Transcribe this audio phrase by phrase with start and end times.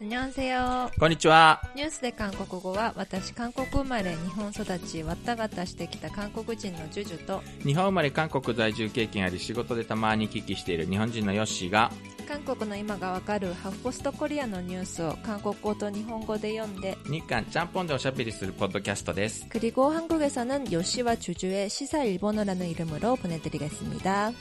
[0.00, 0.90] にゃんせよ。
[0.98, 1.62] こんにちは。
[1.76, 11.92] ニュースで韓国語は、私、韓国生まれ、日本育ち、わったがたしてきた韓国人のジュジュと、日本生まれ韓国在住経験あり仕事でたまに聞きしている日本人のヨッシーが
[12.28, 19.46] 韓国の今がわかるハフポストコリアのニュースを韓国語と日本語で読んで、日韓ちゃんぽんでおしゃべりするポッドキャストです。
[19.48, 24.32] 그리고 한국에서는 요시와 주주의 시사 일본어라는 이름으로 보내드리겠습니다.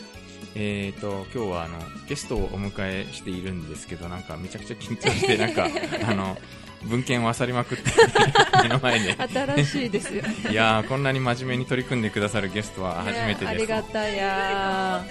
[0.58, 1.78] えーと、今日はあの、
[2.08, 5.68] ゲストをお迎えしているんですけど、なんかめちゃくちゃ緊張して、 なんか、
[6.08, 6.38] あの、
[6.84, 7.90] 文献を漁りまくって、
[8.62, 9.16] 目の前で。
[9.28, 10.34] 新しいですよね。
[10.50, 13.68] いやー、こんなに真面目に取り組んでくださるゲストは初めてねありです。
[13.70, 15.04] がたや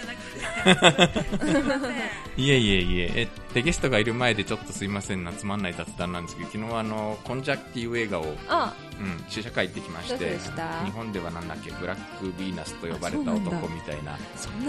[2.38, 3.12] いえいえいえ。
[3.16, 10.38] え、で、ゲストがいる前でちょっとすいませんな、つまんない雑談なんですけど、昨日あの、コンジャっていう映画を、あ、うん、試写会行ってきまして
[10.86, 14.18] 日本ではなんだっけブラックヴィーナスと呼ばれた男みたいな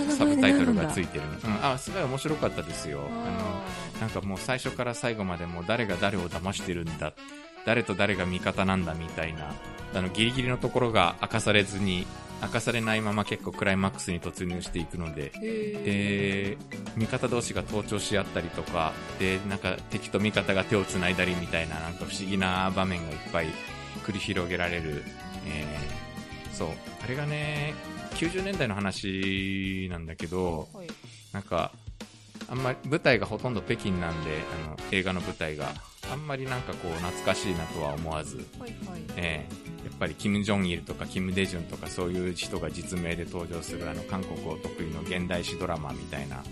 [0.09, 1.01] サブタイトルがつ。
[1.01, 3.01] いてるの、うん、あすごい面白かったですよ。
[3.01, 7.13] あのなんかもう最初から最後までもう誰が誰を騙してるんだ
[7.65, 9.55] 誰と誰が味方なんだみたいな
[9.95, 12.07] あのギリギリのところが明かされずに
[12.43, 15.33] 明かされないまま結構クライマックスに突入していくので。
[15.43, 18.93] へで味方同士が盗聴し合ったりとか。
[19.19, 23.47] でなんか敵と味方が手をつないだりみたいななんか不思議な場面がいっぱい
[24.05, 25.03] 繰り広げられる、
[25.47, 26.69] えーそう。
[27.03, 27.75] あれがね
[28.15, 30.87] 90年代の話なんだけどーはい。
[31.33, 31.73] なんか
[32.49, 35.73] あんまり舞台がほとんど北京なんであの映画の舞台が
[36.11, 39.03] あんまりなんかこう懐かしいなとは思わずはいはい。
[39.17, 46.43] ええやっぱりキム・ジョンイルとかキム・デジュンとかそういう人が実名で登場するあの韓国を得意の現代史ドラマみたいな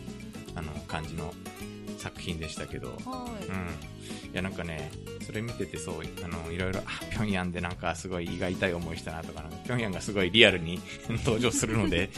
[0.54, 1.34] あの感じの
[1.98, 3.46] 作品でしたけど、はい。
[3.46, 10.80] うん、いやなんかねそれ見ててそうあのいろいろあ平壌でなんかすごい胃が痛い思いしたなとかなんか平壌がすごいリアルに
[11.24, 12.10] 登場するので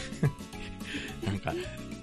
[1.25, 1.55] なんか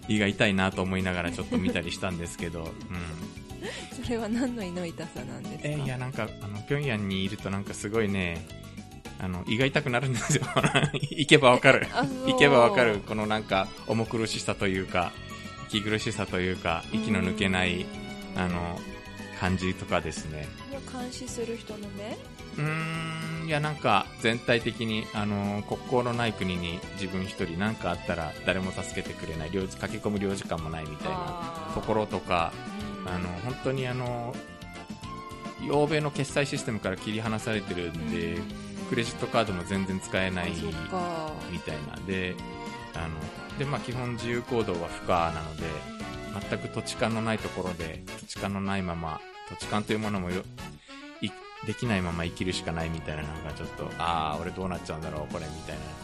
[0.08, 5.62] 胃が痛いなと思いながらちょっと見たりしたんですけど、うん、それは何の胃の痛さなんですか？
[5.64, 8.46] えーいやなんかあの平壌にいるとなんかすごいね
[9.20, 10.44] あの胃が痛くなるんですよ。
[11.12, 11.88] 行けばわかる。
[12.28, 13.00] 行けばわかる。
[13.00, 15.12] このなんか重苦しさというか
[15.70, 17.86] 息苦しさというか息の抜けない
[18.36, 18.80] あの
[19.40, 20.48] 感じとかですね
[20.94, 22.18] 監視する人の目？
[22.58, 32.54] うーんいやなんか全体的にあの国交のない国に自分一人何かあったら誰も助けてくれない駆け込む領事館もないみたいなところとか
[33.06, 33.12] うん。
[33.12, 34.34] あの本当にあの
[35.72, 38.38] 欧米の決済システムから切り離されてるんで、
[38.90, 42.36] クレジットカードも全然使えないみたいなで
[42.94, 45.64] あので、まあ、基本自由行動は不可なので
[46.50, 50.30] 全く土地勘のないところで土地勘のないまま土地勘というものも
[51.66, 56.04] できないまま生きるしかないみたいななんかちょっとああ俺どうなっちゃうんだろうこれみたいな。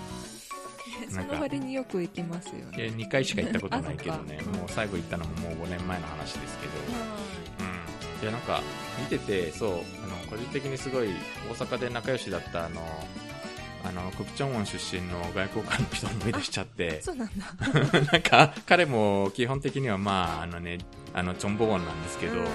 [1.16, 2.72] なんかその割によく行きますよね。
[2.78, 4.40] え2回しか行ったことないけどね。
[4.58, 6.74] もう最後行ったのももう5年前の話ですけど、
[7.60, 8.62] うん、いやなんか
[9.00, 9.76] 見ててそうあ
[10.08, 11.10] の個人的にすごい
[11.50, 12.82] 大阪で仲良しだったあの
[13.86, 17.02] あのクプチョンウォン出身の外交官の人を思い出しちゃって。
[17.02, 17.46] そうなんだ。
[18.12, 20.80] なんか彼も基本的にはまああのね
[21.14, 22.46] あのチョンボウォンなんですけど、ううんん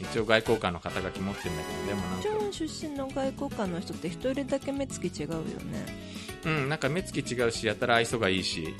[0.00, 6.14] 一応外交官の肩書き持ってるんだけどでもなんかジョン出身の外交官の人って一人だけ目つき違うよね。
[6.44, 8.74] うん、なんか目つき違うし、やたら愛想がいいし、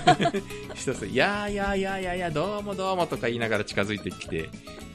[0.74, 4.48] 一つ、いやーいやーいやーいやいや、どうもどうもとか言いながら近づいてきて、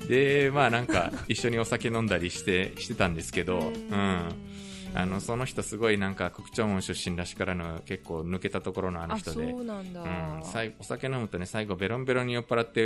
[0.07, 4.49] で、まあなんか一緒にお酒飲んだりして、してたんですけど、うん。
[4.95, 10.41] あの、その人すごいなんか、国長門出身らしからの結構抜けたところのあのあ人で、そうなん
[10.79, 12.81] お酒飲むとね、最後ベロンベロンに酔っ払って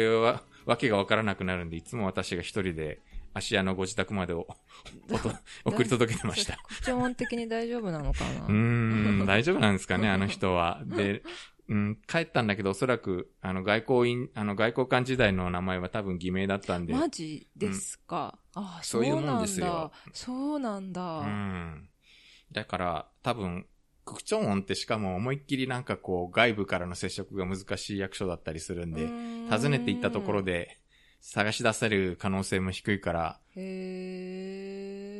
[0.65, 2.99] わ、わけがわからなくなるんで、いつも私が一人で、
[3.33, 4.47] 芦屋のご自宅までを
[5.65, 6.57] 送り届けてました。
[6.81, 10.81] 口音的に大丈夫なのかなうーん、大丈夫なんですかね、あの人は。
[10.85, 11.23] で、
[11.69, 21.89] うん、帰ったんだけど、おそらく、あの、外交員、あの、外交官時代の名前は多分偽名だったんで、マジですか、あそそういうもんですよそうなんだ、うん。
[22.51, 23.65] だから、多分、
[24.05, 29.07] 区長音ってしかも思いっきりなんかこう、外部からの接触が難しい役所だったりするんで、
[29.49, 30.79] 訪ねていったところで、
[31.21, 33.39] 探し出せる可能性も低いから、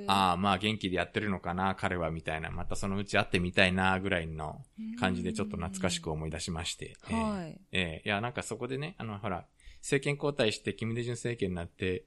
[0.08, 2.52] ああ、まあ元気でやってるのかな、彼は、みたいな。
[2.52, 4.62] またそのうち会ってみたいな、ぐらいの
[5.00, 6.98] 感じでちょっと懐かしく思い出しまして。
[7.10, 9.46] ええはいええいや、なんかそこでね、あの、ほら、
[9.80, 12.04] 政権交代して、キム・デジュン政権になって、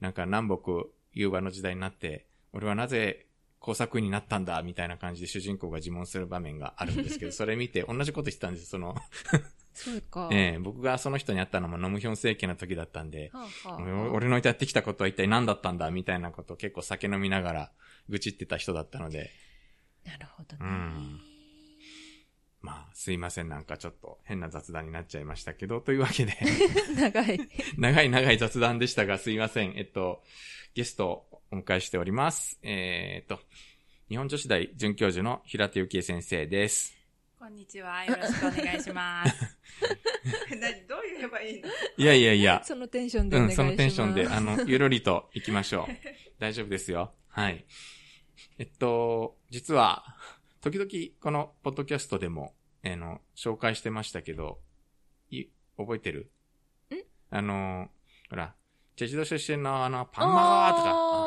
[0.00, 3.25] なんか南北融和の時代になって、俺はなぜ
[3.66, 8.94] 工作員になったんだ、みたいな感じで主人公が自問する場面があるんですけど、 それ見て同じこと言ってたんですその、
[9.74, 17.72] そうか、 ええ僕がその人に会ったのもノムヒョン政権の時だったんで、はあはあ俺俺のやってきたことは一体何だったんだ、みたいなことを結構酒飲みながら
[18.08, 19.32] 愚痴ってた人だったので、
[20.04, 21.20] なるほどね、うん。
[22.60, 26.36] まあ、すいません、なんかちょっと変な雑談になっちゃいましたけど、というわけで、
[26.94, 27.40] 長い。
[27.76, 29.72] 長い長い雑談でしたが、すいません。
[29.76, 30.22] えっと、
[30.76, 32.58] ゲストをお迎えしております。
[32.62, 33.42] えーっと、
[34.08, 36.94] 日本女子大准教授の平手幸恵先生です。
[37.38, 38.04] こんにちは。
[38.04, 39.58] よろしくお願いします。
[40.60, 41.68] 何どう言えばいいの？
[41.96, 43.68] いやいやいや、そのテンションでうん、お願いします。
[43.68, 45.92] そのテンションで、あの、ゆるりと行きましょう。
[46.40, 47.12] 大丈夫ですよ。
[47.28, 47.64] はい。
[48.58, 50.16] えっと、実は、
[50.60, 50.90] 時々
[51.20, 52.54] このポッドキャストでも、
[52.84, 54.60] あの、紹介してましたけど、
[55.30, 55.44] い、
[55.76, 56.32] 覚えてる？
[56.90, 56.96] ん？
[57.30, 57.88] あの、
[58.30, 58.56] ほら、
[58.96, 61.25] チェジド出身のあの、パンマガーとか、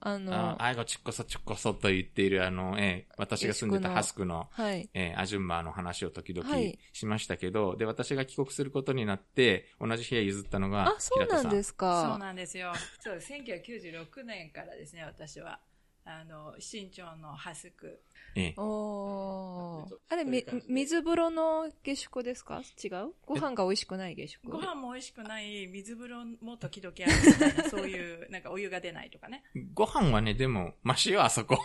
[0.00, 4.88] あの、あ、あいごちっこそちっこそと言っているあの、えー私が住んでたハスクの、はい。
[4.94, 12.16] えーアジュンマーの話を時々はいしましたけど、で、私が帰国することになって、同じ部屋譲ったのが、あ、そうなんですそうか。
[12.18, 12.72] なんですよ。
[13.00, 15.60] そう、1996年からですね、私は。
[16.06, 18.02] あの、新潮のハスク。
[18.36, 18.54] ええ。
[18.58, 22.60] おあれ、み水風呂の下宿ですか？
[22.82, 23.12] 違う？
[23.24, 24.50] ご飯が美味しくない下宿？
[24.50, 29.44] ご飯も美味しくない、水風呂も時々あるみたいな、 そういう、なんかお湯が出ないとかね。
[29.72, 31.56] ご飯はね、でも、マシよ、あそこ。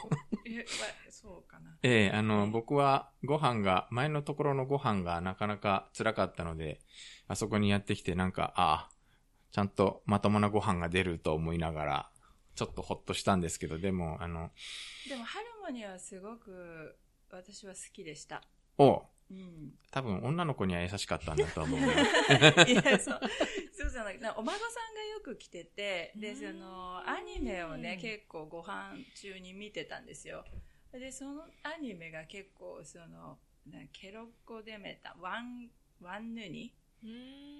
[0.46, 0.64] え、わ
[1.10, 1.78] そうかな。
[1.84, 6.80] ええあの、僕はご飯が、前のところのご飯がなかなか辛かったので、
[7.28, 8.92] あそこにやってきてなんか、ああ、
[9.52, 12.12] ちゃんとまともなご飯が出ると思いながら、
[12.60, 14.52] ちょっとほっとしたんですけど、でも、あの、
[15.08, 16.98] でも、할머니はすごく、
[17.32, 18.44] 私は好きでした。
[18.78, 19.72] おうん。
[19.92, 21.88] 多分女の子には優しかったんだと思うよ。
[22.68, 23.20] いや、そう、
[23.72, 30.44] そうじゃなくて、お孫さんがよく来てて、で、その、アニメをね、結構ご飯中に見てたんですよ。
[30.92, 35.70] で、そのアニメが結構、その、なけろっこデメタン、
[36.02, 36.74] ワンヌニ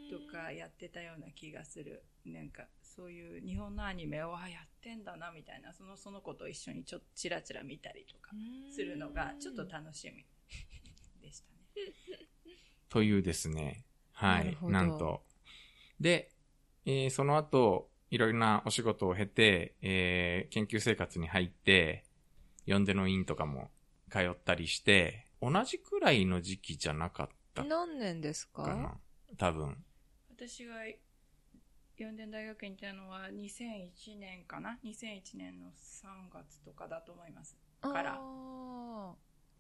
[0.10, 2.04] とかやってたような気がする。
[2.26, 2.68] なんか、
[3.00, 8.32] そういう日本のアニメを、あ、やってんだな、みたいな、その、その子と一緒にちょっとチラチラ見たりとか
[8.76, 10.26] するのが、ちょっと楽しみ
[11.26, 11.60] でしたね。
[12.90, 13.86] というですね。
[14.12, 14.46] はい。
[14.46, 15.24] なるほどなんと。
[16.00, 16.32] で、
[16.86, 22.04] えーその後、いろいろなお仕事を経て、えー研究生活に入って、
[22.68, 23.72] 呼んでの院とかも
[24.12, 29.00] 通ったりして、同じくらいの時期じゃなかった何年ですか？
[29.38, 29.86] 多分。
[30.36, 30.76] 私が
[32.04, 37.58] 四電大学院に行ったのは2001年かな？2001年の3月とかだと思います。
[37.82, 38.18] から。
[38.20, 39.14] あ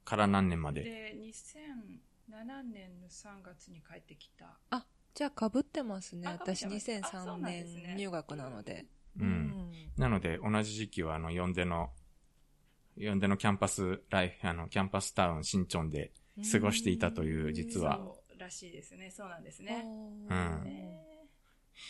[0.05, 0.83] から何年まで？
[0.83, 1.15] で。
[1.17, 4.45] 2007年の3月に帰ってきた。
[4.45, 6.27] ーあ、じゃあ被ってますね。
[6.27, 7.83] 私あそう2003なんですね。
[7.87, 8.85] 年入学なので。
[9.19, 9.71] うん。
[9.97, 11.91] なので、同じ時期は、あの、呼んでの、
[12.97, 16.11] 呼んでのキャンパスライフ、あの、キャンパスタウン、新町で
[16.51, 17.97] 過ごしていたという、実は。
[17.97, 19.11] そうらしいですね。
[19.11, 20.63] そうなんですね、うん。
[20.63, 21.18] ね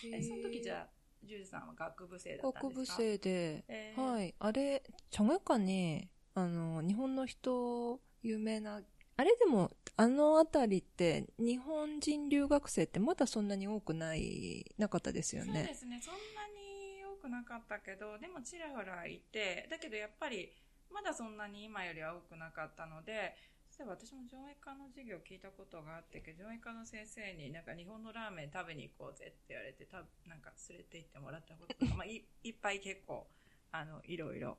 [0.04, 0.90] えその時じゃあ
[1.24, 2.98] ジューさんは学部生だった学部んですか？
[2.98, 4.36] 生で、えーはい。
[4.40, 8.82] あれ、チョゲカに、あの、日本の人、有名な、
[9.18, 15.74] あれでも、あのあたりって、日本人留学生ってまだそんなに多くない、なかったですよそうでね。
[15.76, 20.50] すねそんなに多くなかったけどでもちらほらいてだけどやっぱり
[20.90, 23.36] まだそんなに今よりは多くなかったので
[23.82, 33.28] えば私も上映科の授業聞いたことがあってけど上映科の先生になんか日本のラーメン食べに行こうぜって言われてたなんか連れて行ってもらったことが、まあ、いいっぱい結構
[33.72, 34.58] あのいろいろ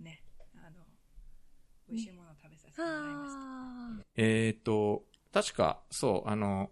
[0.00, 0.22] ね
[0.56, 0.86] あの
[1.88, 3.98] 美味しいものを食べさせてもらいました。
[3.98, 6.70] ねえっ、と、確か、そう、あの、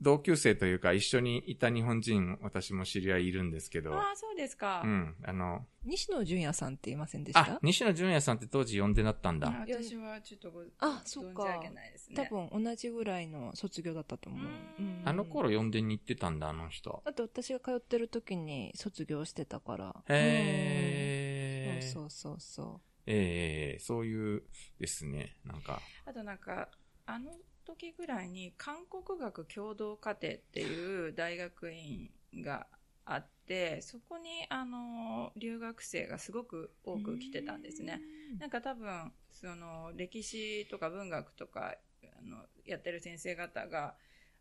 [0.00, 7.40] 同級生というか、一緒にいた日本人、私も知り合いいるんですけど、ああそうですか、うん、あの、ー西野純也さんって言いませんでした？
[7.40, 9.48] あ、西野純也さんって当時呼んでだったんだ。
[9.48, 11.42] あ私はちょっとごあそっか。
[11.42, 12.16] 存じ上げないですね。
[12.16, 14.42] 多分同じぐらいの卒業だったと思う。
[14.78, 15.00] うん。
[15.00, 15.02] うん。
[15.04, 17.02] あの頃呼んでに行ってたんだ、あの人。
[17.04, 19.96] あと私が通ってる時に卒業してたから。
[20.08, 21.84] へー。
[21.84, 21.90] うん。
[21.90, 24.42] そうそうそええそういう
[24.78, 26.68] ですね、なんか、あとなんか、
[27.06, 27.30] あの
[27.68, 32.66] 時ぐらいに韓国学共同課程っていう大学院が
[33.04, 36.92] あって、そこにあの、留学生がすごくう。
[36.92, 38.00] 多く来てたんですね。
[38.38, 43.94] なんか多分、その、歴史とか文学とか、あの、やってる先生方が、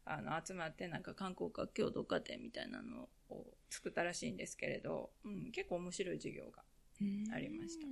[0.05, 6.63] あの、集まってなんか韓国学共同課程みたいなのを作ったらしいんですけれど、うん、結構面白い授業が。
[7.01, 7.85] うんありました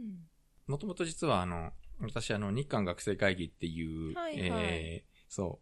[0.65, 5.59] もともと実はあの、私あの、日韓学生会議っていう、はいはいえーそ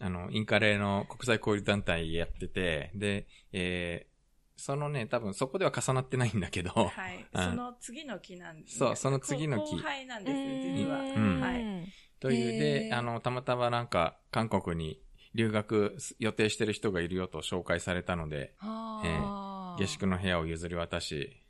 [0.00, 4.16] う、あの、インカレの国際交流団体やってて、で、えー
[4.58, 7.26] そのね、多分そこでは重なってないんだけど、はい。
[7.30, 8.78] うんその次の期なんです。
[8.78, 11.04] そうその次の期後輩なんです、実は。
[11.14, 11.92] うんはい。
[12.20, 15.02] というへで、ーあの、たまたまなんか、韓国に
[15.34, 21.42] 留学予定してる人がいるよと紹介されたので、はあ下宿の部屋を譲り渡し、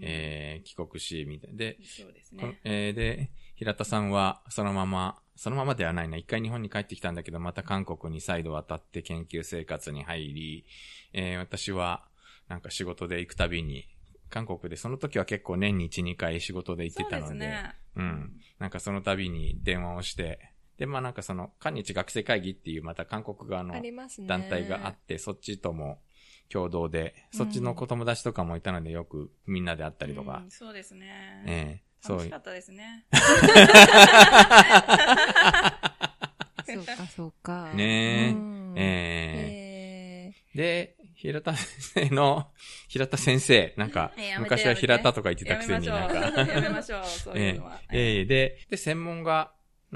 [0.00, 2.60] えー帰国し、みたいで、そうですこね。
[2.64, 10.66] えーで、平田さんはそのまま、そのままではないな、一回日本に帰ってきたんだけど、また韓国に再度渡って研究生活に入り、
[11.12, 12.04] えー私は
[12.48, 13.86] なんか仕事で行くたびに、
[14.30, 17.74] 韓国でその時は結構年に1、2回仕事で行ってたので、ですね。
[17.96, 18.40] うん。
[18.58, 23.74] なんかその度に電話をして、で、まあなんかその、韓日学生会議っていうまた韓国側の。
[24.26, 25.98] 団体があって、そっちとも
[26.48, 31.44] 共同で、そっちの子友達とかもいたのでよくみんなで会ったりとかうん、そうですね。
[31.46, 33.04] ええ楽しかったですね。
[36.66, 37.72] そうか、そうか。
[37.74, 38.32] ねえ。
[38.32, 38.74] うん。
[38.76, 40.32] ええ。
[40.54, 42.50] えで、平田先生の、
[42.88, 47.04] 平田先生、なんか 昔は平田とか言ってたくせになんか、やめましょう。
[47.06, 47.80] そういうのは。
[47.92, 48.24] ええ。
[48.24, 49.52] で、で、専門が、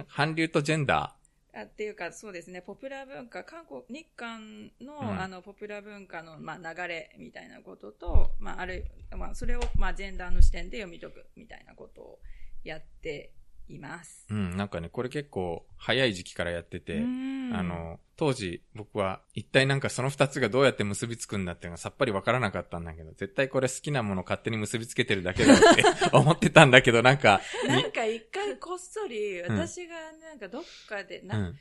[0.08, 1.16] 韓流とジェンダ
[1.60, 5.20] あっていうか、そうですね、ポピュラー文化、韓国、日韓の、うん。
[5.20, 8.86] あの、ポピュラー文化の、まあ、流れみたいなことと、まあ、ある、
[9.16, 12.18] まあ、それを、まあ、ジェンダーの視点で読み解くみたいなことを
[12.64, 13.32] やって
[13.74, 14.26] います。
[14.30, 14.34] ー。
[14.34, 31.56] うん、なんかね、これ結構早い時期からやってて、うんあ、の、当時僕は一体なんかその二つがどうやって結びつくんだっていうのがさっぱりわからなかったんだけど、絶対これ好きなもの勝手に結びつけてるだけだって 思ってたんだけど、なんか、なんか一回こっそり、ん私がなんかどっかで、な、うん。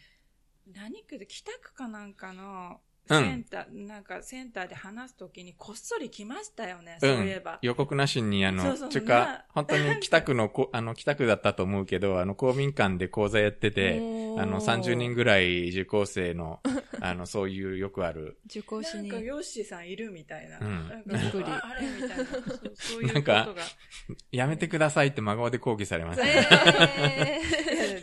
[0.72, 7.54] 何区で北区かなんかの、うんセンター、なんかセンターで話すときにこっそり来ましたよね、うそういえば。
[7.54, 7.58] ん。
[7.62, 13.96] 予告なしに、あの、そうそうか、本当に北区のこ、 あの、北区だったと思うけど、あの、公民館で講座やってて、
[14.38, 16.62] あの、30人ぐらい受講生の、
[17.02, 19.26] あの、そういうよくある、受講しになんか、。
[19.26, 20.60] ヨッシーさんいるみたいな。
[20.60, 22.16] うんなんかびっくりああれみたいな。
[22.16, 23.56] そうそういうなんことがか。
[24.32, 27.42] やめてくださいって真顔で抗議されましえ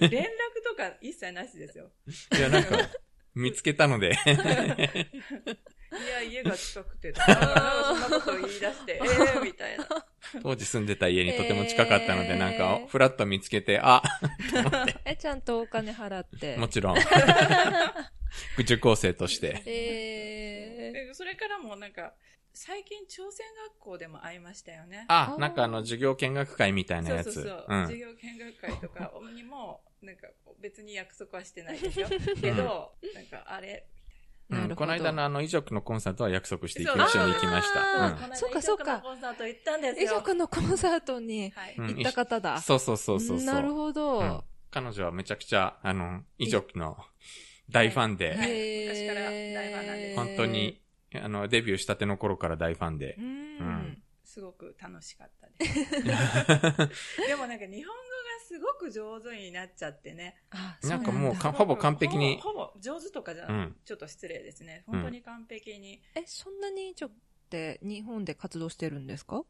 [0.00, 0.26] 連絡
[0.65, 1.91] とか一切なしですよ。
[2.31, 2.38] た。
[2.38, 2.76] いや、なんか、
[3.37, 4.12] 見つけたので、い
[6.11, 9.87] や、家が近くて、なんかそんなことを言い出して、 ええみたいな。
[10.43, 16.57] 当時住んでた家にとても近かったので、えーなんか、フラッと見つけて、あ、ー え、ちゃんとお金払って。
[16.57, 16.97] もちろん。
[18.59, 19.62] 受講生として。
[19.66, 22.14] えーでそれからもなんか、
[22.59, 25.05] 最近朝鮮学校でも会いましたよね。
[25.09, 27.25] あなんかあの、授業見学会みたいなやつ。
[27.25, 27.67] そうそうそう。
[27.69, 30.27] うん授業見学会とかにも、なんか
[30.59, 32.09] 別に約束はしてないですよ。
[32.41, 33.87] けど、なんかあれ、
[34.49, 38.15] うんなるほどこの間のあの、遺族のコンサートは約束して一緒に行きましあた。
[38.17, 40.15] ーこの間そうかそうか遺族のコンサート行ったんです遺よ。
[40.15, 41.75] 族のコンサートにはい。
[41.77, 42.63] うん行った方うだん。。
[42.63, 43.45] そうそうそうそうそう。
[43.45, 44.19] なるほど。
[44.21, 46.99] うん彼女はめちゃくちゃ、あの、遺族の
[47.71, 48.37] 大ファンで、
[48.87, 50.83] 昔から大ファンなんです本当に、
[51.15, 53.23] あの、デビューしたての頃から大ファンでう。
[53.23, 53.25] ん。
[53.25, 56.03] うんすごく楽しかったです。
[56.03, 60.43] でもなんか日本語がすごく上手になっちゃってね。
[60.51, 64.83] あなんかもうほぼ完璧にほぼほぼ上手とかじゃ、うんちょっと失礼ですね。
[64.87, 66.03] 本当に完璧に。
[66.17, 67.11] え、そんなにちょっ
[67.49, 69.45] て日本で活動してるんですか？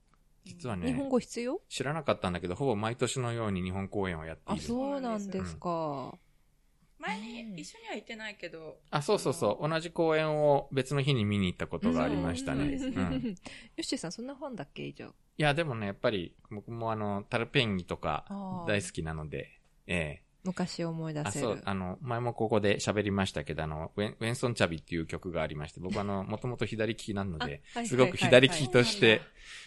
[0.45, 1.61] 実は日本ね、語必要？
[1.71, 4.63] 知らなかったんだけど、ほぼ毎年のように日本公演をやってあ、いる。
[4.63, 6.17] そうなんですか。
[7.07, 9.69] 前に一緒には行ってないけど、あ、そうそうそう。
[9.69, 12.65] 同じ公演を別の日に見に行ったことがありましたね。
[12.65, 12.79] うん。
[12.79, 13.13] そうですねうん。
[13.13, 13.19] ヨ
[13.79, 15.07] ッシーさん、そんなファンだっけ以上？
[15.07, 15.11] い
[15.43, 18.25] や、でもね、やっぱり、僕もあの、タルペンギとか
[18.67, 21.47] 大好きなので、ええ昔を思い出あ、せる。
[21.47, 29.23] そう、あの、前もここで喋りましたけど、あの、ウェンウェンソンチャビっていう曲がありまして、僕はあの、もともと左利きなので、すごく左利きとして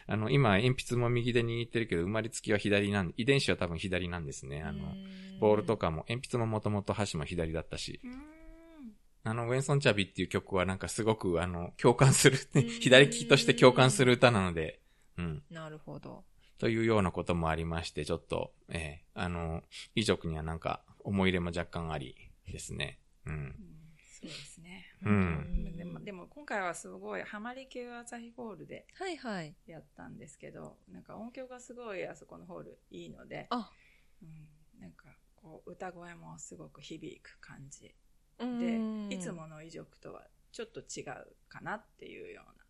[0.08, 4.64] あの、今、鉛筆も右で握ってるけど、生まれつきは左なん遺伝子は多分左なんですね。
[4.64, 4.96] あの、
[5.40, 8.02] ボールとかも、鉛筆ももともと箸も左だったし、
[9.24, 14.80] あの、ウェンソンチャビっていう曲はなんかすごく、あの、共感するん、 左利きとして共感する歌なので、
[15.18, 15.44] うん。
[15.52, 16.24] なるほど。
[16.60, 19.64] というようなこともありまして、ちょっと、ええあの、
[19.96, 23.00] 遺族にはなんか、思い入れも若干ありですね。
[23.26, 23.34] うん。
[23.34, 23.56] うん
[24.22, 24.86] そうですね。
[25.06, 29.56] うんでもでも今回はすごい、ハマリ系朝日ホールではいはい。
[29.66, 33.72] やったんですけど、なんか音響がすごいあそこのホールいいので、あ、
[34.22, 37.96] うん、なんかこう歌声もすごく響く感じ
[38.40, 39.32] うんで、いつ。
[39.32, 42.66] もの遺族とはちょっと違うかなっていうような。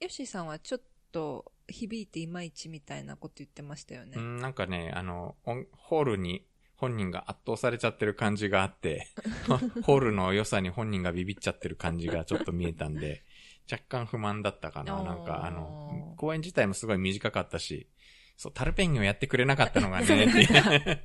[0.00, 0.80] ヨッシーさんはちょっ
[1.12, 4.14] と響いていまいちみたいなこと言ってましたよね。
[4.16, 6.44] うん、なんかね、あの、音ホールに
[6.76, 9.06] 本人が圧倒されちゃってる感じがあって、
[9.84, 13.24] ホールの良さに本人がビビっちゃってる感じがちょっと見えたんで、
[13.70, 15.02] 若干不満だったかな。
[15.02, 17.88] なんかあの、公演自体もすごい短かったし、
[18.36, 20.06] そう、タルペンギをやってくれなかったのがね、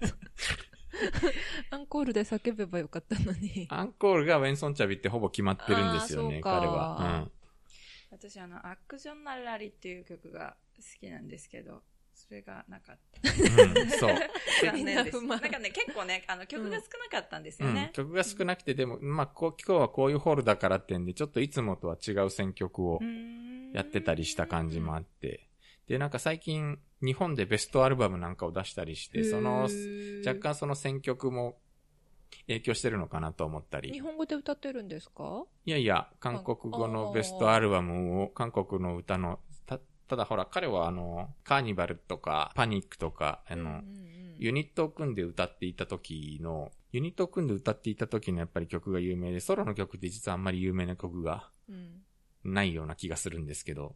[1.70, 3.68] アンコールで叫べばよかったのに。
[3.70, 7.30] アンコールがウェンソンチャビってほぼ決まってるんですよね、あーそうか彼は。
[8.20, 11.84] 私、あの、アクションナラリっていう曲が好きなんですけど、
[12.16, 13.64] それがなかった。
[13.64, 13.78] うん。
[13.78, 14.16] うん、そう。
[14.66, 15.22] 残念です。
[15.22, 17.92] なんかね、結構ね、あの、曲が少なかったんですうんよね。。
[17.94, 23.00] 曲が少なくて、でも、まあ、こう、今日はこういうホールだからってんで、ちょっといつもとは違う選曲を
[23.74, 25.48] やってたりした感じもあって、
[25.88, 29.70] で、なんか最近、日本でベストアルバムなんかを出したりして、その、
[30.26, 31.60] 若干その選曲も
[32.48, 33.92] 影響してるのかなと思ったり。
[33.92, 35.44] 日本語で歌ってるんですか？
[35.66, 52.04] いやいや、韓国語のベストアルバムを、韓国の歌の、た、ただほら、彼はあの、カーニバルとか、パニックとか、あの、うんうんユニットを組んで歌っていた時の、ユニットを組んで歌っていた時のやっぱり曲が有名で、ソロの曲って実はあんまり有名な曲がうん。
[52.44, 53.96] ないような気がするんですけど、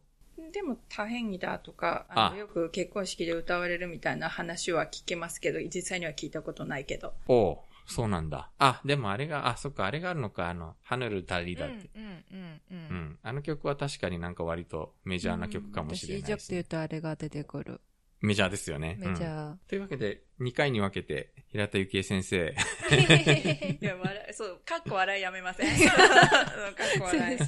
[0.52, 2.36] でも、多変異だとか、あのあ。
[2.36, 7.14] よく結婚式で歌われるみたいな話は聞けますけど、実際には聞いたことないけど。
[7.28, 8.50] おうそうなんだ。
[8.58, 11.90] あ、でもあれが、あ、そっか、あれがあるのか、あの、ハヌルタリだって。
[11.94, 13.18] うんうんうんううんん。
[13.22, 17.80] あの曲は確かになんか割とメジャーな曲かもしれない私、イジャクで言うとあれが出てくる。
[18.22, 18.96] メジャーですよね。
[19.00, 19.54] メジうんャー。
[19.68, 22.54] というわけで、2回に分けて、平田幸恵先生、
[23.80, 25.66] いや、笑い、そう、かっこ笑いやめません。
[25.88, 27.38] かっこ笑い。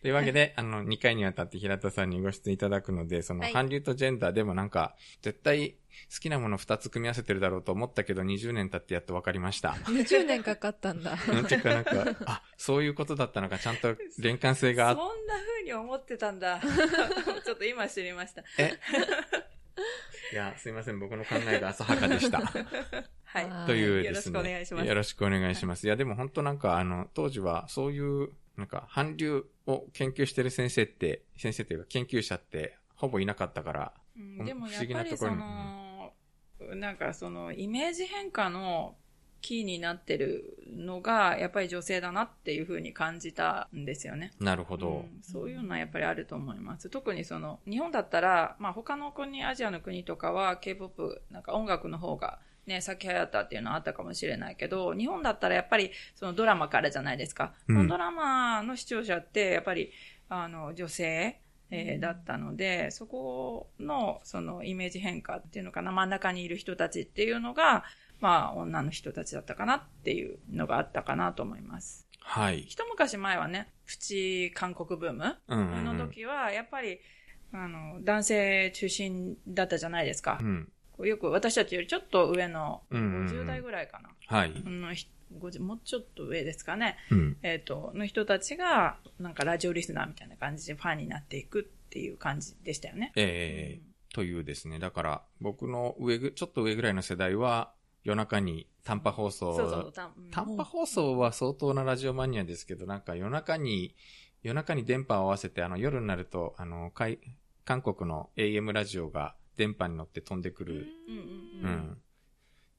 [0.00, 5.76] というわけで、あの、2回にわたって平田さんにご出演いただくので、その、はい韓流とジェンダーでもなんか、絶対
[6.12, 9.72] 好きなもの2つ組み合わせてるだろうと思ったけど、20年経ってやっと分かりました。
[9.72, 11.16] 20年かかったんだ。
[11.28, 16.60] なんていうかなんか、あ、そういうことだったのか、ちゃんと連関性があっそんな風に思ってたんだ。
[17.44, 18.42] ちょっと今知りました。
[18.42, 18.48] て、
[20.32, 22.40] いや、すいません、僕の考えが浅はかでした。
[23.24, 23.66] はい。
[23.66, 24.38] というですね。
[24.38, 25.86] よろしくお願いしますよろしくお願いします。
[25.86, 35.42] いや、でも本当なんか、あの、当時はそういう、なんか、韓流を研究してる先生って、先生というか研究者って、ほぼいなかったから、うんでもや不思議っぱりそなとこ
[36.60, 38.96] ろにの、なんかその、イメージ変化の
[39.42, 44.32] キーになってるのが、やっぱり女性だなっていうふうに感じたんですよね。
[44.40, 44.88] なるほど。
[44.88, 46.88] うんそういうのはやっぱりあると思います。
[46.88, 57.54] 特にその、日本だったら、まあ他の国、アジアの国とかは K-POP、なんか音楽の方がね、先流行ったっていうのはあったかもしれないけど、日本だったらやっぱりそのドラマからじゃないですか。
[57.68, 59.90] うんドラマの視聴者ってやっぱり、
[60.28, 67.84] あの、女性、えーだったので、そこのそのイメージ変化っていうのかな、真ん中にいる人たちっていうのが、
[68.22, 72.08] まあ女の人たちだったかなっていうのがあったかなと思います。
[72.20, 72.62] はい。
[72.62, 77.00] 一昔前はね、プチ韓国ブームうんうんうんの時は、やっぱり、
[77.52, 80.44] あの、男性中心だったじゃないですかう。
[80.44, 80.72] ん。
[81.00, 84.10] よく私たちよりちょっと上のうんうんうん50代ぐらいかな。
[84.26, 84.52] はい。
[84.64, 85.08] のひ
[85.40, 86.96] 50もうちょっと上ですかね。
[87.10, 87.36] うん。
[87.42, 93.12] えっ、と、の人たちが、なんかラジオリスナーみたいな感じでファンになっていくっていう感じでしたよね。
[93.16, 94.78] ええというですね。
[94.78, 97.72] だから、僕の上ぐ、ちょっと上ぐらいの世代は、
[98.04, 99.92] 夜中に短波放送、そうそう、
[100.30, 103.94] 短波放送は相当なラジオマニアですけど、なんか夜中に、
[104.42, 106.92] 夜中に電波を合わせて、あの夜になると、あの、
[107.64, 110.86] 韓国の AM ラジオが電波に乗って飛んでくる。
[111.08, 111.28] うんうんう
[111.62, 111.92] うんん。
[111.92, 111.96] っ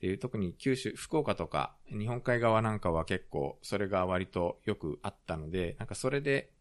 [0.02, 6.52] ていう、特に九州、福岡とか、日本海側なんかは結構、それが割とよくあったので、なんかそれで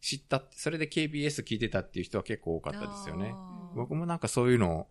[0.00, 3.34] 知った、それで KBS 聞いてたっていう人は結構多かったですよね。
[3.74, 4.86] 僕もなんかそういうのを、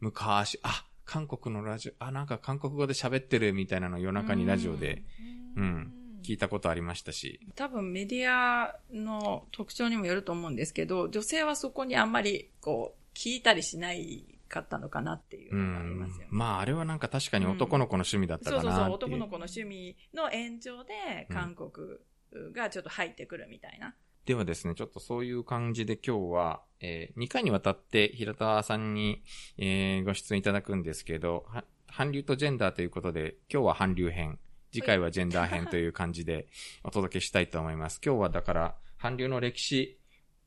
[0.00, 5.02] 昔、あ、韓国のラジオ、あ、なんか韓国語で喋ってるみたいなのを夜中にラジオで
[5.56, 7.40] うん聞いたことありましたし。
[7.54, 16.26] 多分メディアの特徴にもよると思うんですけど、女性はそこにあんまりこう、聞いたりしないかったのかなっていううのがありますよんね。。
[16.30, 19.14] まあ、あれはなんか確かに男の子の趣味だったかそうそうそう、なっていう。
[19.14, 21.72] 男の子の趣味の延長で、韓国
[22.52, 23.94] がちょっと入ってくるみたいな。
[24.26, 29.24] ではですね、ちょっとそういう感じで今日は、え2回にわたって平田さんに、
[29.58, 34.38] えーご出演いただくんですけど、は韓流とジェンダーということで、今日は韓流編、
[34.70, 36.46] 次回はジェンダー編という感じで
[36.84, 38.00] お届けしたいと思います。
[38.04, 39.98] 今日はだから、韓流の歴史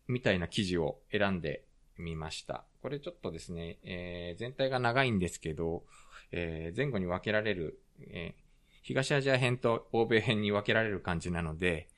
[0.08, 1.66] みたいな記事を選んで
[1.98, 2.64] みました。
[2.82, 5.84] これちょっとですね、えー全体が長いんですけど、
[6.32, 8.46] えー前後に分けられる、えー
[8.84, 11.90] 東アジア編と欧米編に分けられる感じなので、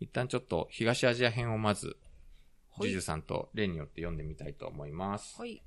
[0.00, 1.96] 一旦ちょっと東アジア編をまず、はい
[2.82, 5.38] ジュジュさんと例によって読んでみたいと思います。
[5.38, 5.62] はい。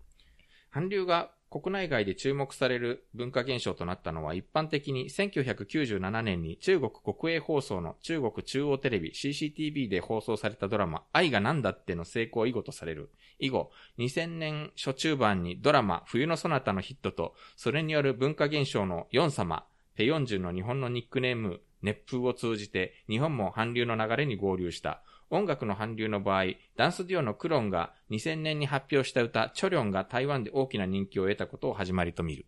[0.71, 13.11] 韓流が国内外で注目される文化現象となったのは一般的に1997年に中国国営放送の中国中央テレビ CCTV で放送されたドラマ愛がなんだっての成功を以後とされる。
[13.37, 13.69] 以後、
[13.99, 25.03] 2000年初中盤にドラマ冬のソナタのヒットとそれによる文化現象のヨン様、ペヨンジュンの日本のニックネーム、熱風を通じて日本も韓流の流れに合流した。
[25.29, 32.45] 音楽の韓流の場合、ダンスデュオのクロンが2000年に発表した歌、チョリョンが台湾で大きな人気を得たことを始まりと見る。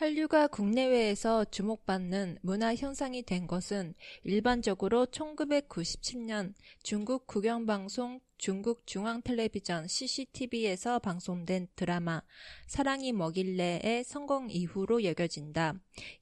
[0.00, 3.92] 한류가 국내외에서 주목받는 문화 현상이 된 것은
[4.24, 12.22] 일반적으로 1997년 중국 국영방송 중국 중앙텔레비전 CCTV에서 방송된 드라마
[12.66, 15.74] 사랑이 뭐길래의 성공 이후로 여겨진다.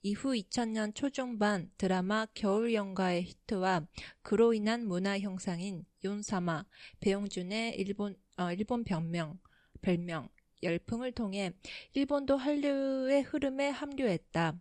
[0.03, 3.87] 이후 2000년 초중반 드라마 겨울연가의 히트와
[4.23, 6.65] 그로 인한 문화 형상인 윤사마,
[6.99, 9.39] 배용준의 일본, 어, 일본 별명,
[9.83, 10.29] 별명,
[10.62, 11.52] 열풍을 통해
[11.94, 14.56] 일본도 한류의 흐름에 합류했다.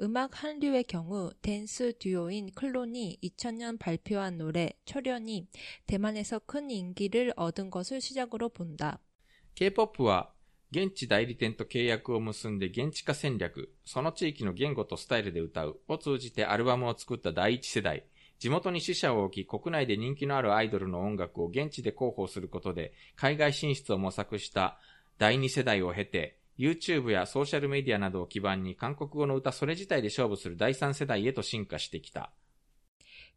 [0.00, 5.48] 음악 한류의 경우 댄스 듀오인 클론이 2000년 발표한 노래 철연이
[5.86, 9.00] 대만에서 큰 인기를 얻은 것을 시작으로 본다.
[9.54, 10.32] K-POP は
[10.70, 18.04] 現地代理店と契約を結んで現地化戦略、その地域の言語とスタイルで歌うを通じてアルバムを作った第一世代、
[18.38, 24.78] 地元に死者を置き国内で人気のあるアイドルの音楽を現地で広報することで海外進出を模索した
[25.20, 32.32] 第二世代を経て、YouTube やソーシャルメディアなどを基盤に韓国語の歌それ自体で勝負する第三世代へと進化してきた。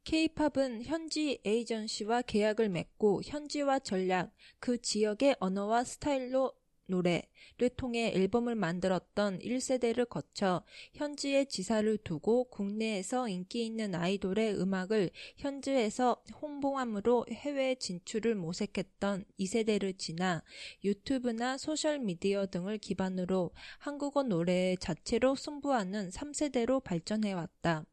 [0.05, 6.53] K-팝은 현지 에이전시와 계약을 맺고 현지화 전략, 그 지역의 언어와 스타일로
[6.89, 10.63] 노래를 통해 앨범을 만들었던 1세대를 거쳐
[10.93, 20.43] 현지에 지사를 두고 국내에서 인기 있는 아이돌의 음악을 현지에서 홍보함으로 해외 진출을 모색했던 2세대를 지나
[20.83, 27.85] 유튜브나 소셜미디어 등을 기반으로 한국어 노래 자체로 승부하는 3세대로 발전해왔다.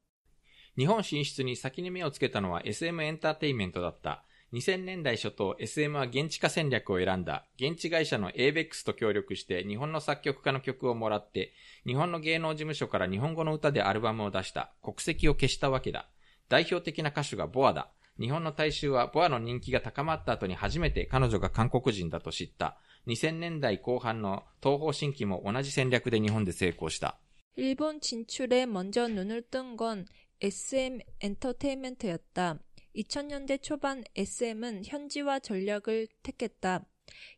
[0.79, 4.27] 日本進出に先に目をつけたのは SM エンターテインメントだった。
[4.53, 7.47] 2000年代初頭、SM は現地化戦略を選んだ。
[7.57, 11.53] 現地会社の ABEX と協力して日本の作曲家の曲をもらって、
[11.85, 14.73] 日本の芸能事務所から日本語の歌でアルバムを出した。
[14.83, 16.09] 国籍を消したわけだ。
[16.49, 17.91] 代表的な歌手がボアだ。
[18.21, 22.79] 日本の大衆はボアの人気が高まった後に初めて彼女が韓国人だと知った。
[23.09, 27.19] 2000年代後半の東方新規も同じ戦略で日本で成功した。
[27.57, 30.07] 일본 진출에 먼저 눈을 뜬 건
[30.41, 32.59] SM 엔터테인먼트였다.
[32.96, 36.86] 2000년대 초반 SM은 현지화 전략을 택했다.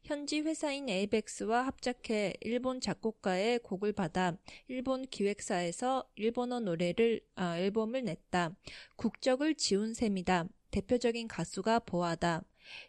[0.03, 4.37] 현지 회사인 에이벡스와 합작해 일본 작곡가의 곡을 받아
[4.67, 8.55] 일본 기획사에서 일본어 노래를 아, 앨범을 냈다.
[8.95, 10.47] 국적을 지운 셈이다.
[10.71, 12.43] 대표적인 가수가 보아다.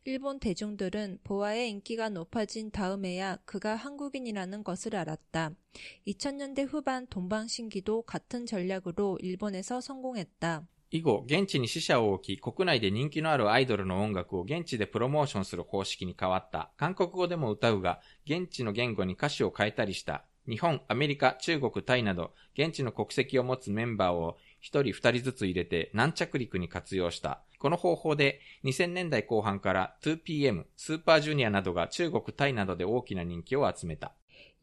[0.05, 5.53] 일본 대중들은 보아의 인기가 높아진 다음에야 그가 한국인이라는 것을 알았다.
[6.07, 10.67] 2000년대 후반 동방신기도 같은 전략으로 일본에서 성공했다.
[10.97, 16.71] 以後、現地に死者を置き、国内で人気のあるアイドルの音楽を現地でプロモーションする方式に変わった。
[16.77, 20.25] 韓国語でも歌うが、現地の言語に歌詞を変えたりした。
[20.49, 27.43] 日本、アメリカ、中国、タイなど、現地の国籍を持つメンバーを一人二人ずつ入れて軟着陸に活用した。
[27.59, 34.13] この方法で2000年代後半から 2PM、スーパージュニアなどが中国、タイなどで大きな人気を集めた。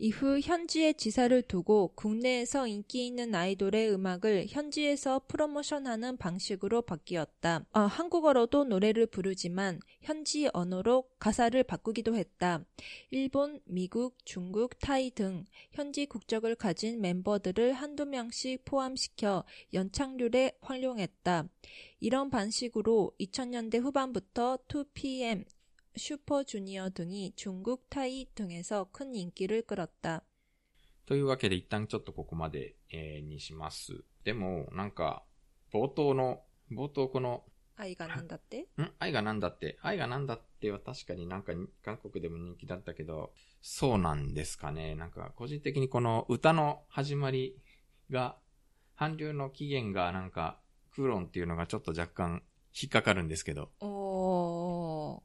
[0.03, 7.67] 이후 현지에 지사를 두고 국내에서 인기 있는 아이돌의 음악을 현지에서 프로모션하는 방식으로 바뀌었다.
[7.71, 12.65] 어, 한국어로도 노래를 부르지만 현지 언어로 가사를 바꾸기도 했다.
[13.11, 21.47] 일본, 미국, 중국, 타이 등 현지 국적을 가진 멤버들을 한두 명씩 포함시켜 연착률에 활용했다.
[21.99, 25.45] 이런 방식으로 2000년대 후반부터 2PM,
[25.96, 30.22] 슈퍼주니어 등이 중국, 타이 등에서 큰 인기를 끌었다.
[31.06, 34.04] というわけで一旦ちょっとここまで、えーにします。
[34.24, 35.24] でも、なんか、
[35.72, 37.44] 冒頭の、冒頭この、
[37.76, 38.66] 아이가 난다때?
[38.82, 41.52] ん愛がなんだって愛がなんだっては確かになんか
[41.84, 44.94] 韓国でも人気だったけど、そうなんですかね。
[44.94, 47.56] なんか個人的にこの歌の始まり
[48.10, 48.36] が、
[48.96, 50.58] 韓流の起源がなんか、
[50.90, 52.42] クーロンっていうのがちょっと若干
[52.74, 53.70] 引っかかるんですけど。
[53.80, 55.20] 어...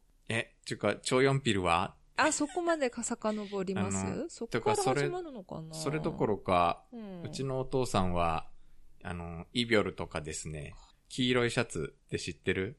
[0.66, 4.29] え、ちゅうか、超四ピルは 아, そこまでか遡ります？
[4.29, 5.72] そこから始まるのかな？
[5.72, 8.48] それどころか、うんうちのお父さんは、
[9.05, 10.74] あの、イビョルとかですね、
[11.09, 12.79] 黄色いシャツって知ってる？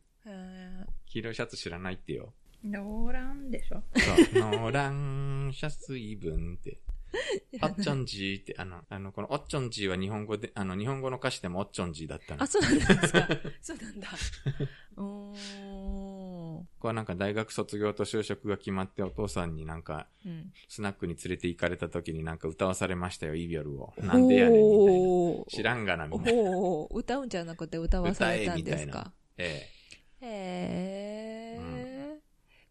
[1.05, 2.33] 黄色いシャツ知らないってよ。
[2.65, 3.81] ノーランでしょ。
[3.95, 6.79] そう、ノーランシャツイブンって。
[7.61, 12.43] おっちょんじーって、あの、あの、このおっちょんじーは日本語で、あの、日本語の歌詞でもおっちょんじーだったの。
[12.43, 13.27] あ、そうなんですか。
[13.61, 14.09] そうなんだ。
[14.97, 15.33] うー
[16.77, 16.79] ん。
[16.79, 20.53] ここはなんか大学卒業と就職が決まってお父さんになんか、うん。
[20.69, 23.93] スナックに連れて行かれた時になんか歌わされましたよ、イビョルを。
[23.97, 25.01] なんでやねん、みたい
[25.39, 25.45] な。
[25.49, 26.51] 知らんがな、みたいな。
[26.91, 29.11] 歌うんじゃなくて歌わされたんですか？
[29.37, 29.67] え
[30.21, 30.25] え。
[30.25, 32.19] へえ。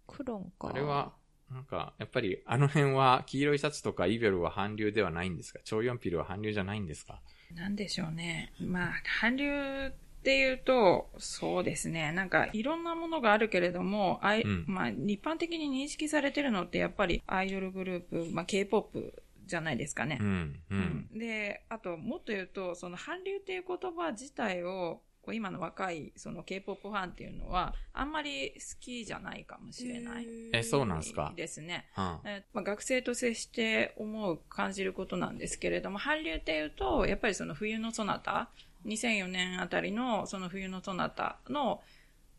[0.07, 0.69] クロンか。
[0.69, 1.13] あれは、
[1.51, 5.61] なんか、やっぱりあの辺は黄色いシャツとかイビョルは韓流ではないんですか？
[5.65, 7.21] 超四ピルは韓流じゃないんですか？
[7.55, 8.53] なんでしょうね。
[8.61, 9.93] まあ、韓流
[10.27, 12.11] っていうと、そうですね。
[12.11, 20.25] なんか、いろんなものがあるけれども、あいうんまあ、一般的に認識されてるのって、やっぱりアイドルグループ、まあ、K-POP じゃないですかねう。
[20.25, 21.09] ん、うん。
[21.17, 30.27] で、あと、もっと言うと、その韓流っていう言葉自体を、こう今の若い、その K-POP ファンっていうのは、あんまり好きじゃないかもしれない。
[30.53, 31.33] え、そうなんすか？
[31.37, 31.87] ですね。
[31.93, 38.51] はえーまあ、学生と接して思う、感じることなんですけれども、韓流っていうと、やっぱりその冬のソナタ、
[38.85, 41.83] 2004年あたりのその冬のソナタの、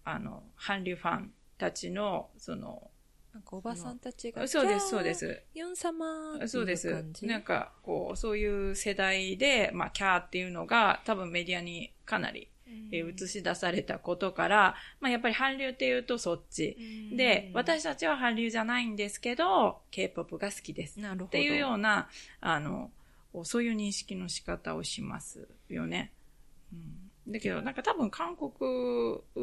[0.04, 2.90] あの、韓流ファンたちの、その、
[3.34, 4.48] なんかおばさんたちが。
[4.48, 5.14] そうです、そうで。
[5.14, 5.44] す。
[5.54, 7.06] ユン様そうです。
[7.22, 12.50] なんか、こう、そういう世代で、まあ、キャーっていうのが、多分メディアにかなり、
[12.92, 16.78] えー映し出されたことから、まあ、やっぱり韓流っていうとそっち。
[17.16, 21.00] で、私たちは韓流じゃないんですけど、K-POP が好きです。
[21.00, 21.26] なるほど。
[21.26, 22.10] っていうような、
[22.42, 22.92] あの、
[23.44, 26.12] そういう認識の仕方をしますよね。
[26.74, 28.52] うん、だけど、なんか多分韓国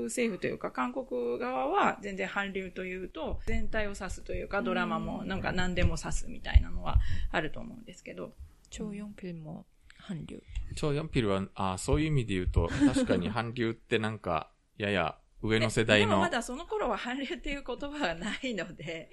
[0.05, 8.35] 政府というか、韓国側は全然韓流というと、全体を指すというか、ドラマもなんか何でも指すみたいなのはあると思うんですけど。
[8.71, 9.67] チョ・ヨンピルも
[10.07, 10.43] 韓流。
[10.75, 19.11] 超ヨンピルは、あそういう意味で言うと、 確かに韓流ってなんか、やや上の世代のでもま、だその頃は韓流っていう言葉がないので、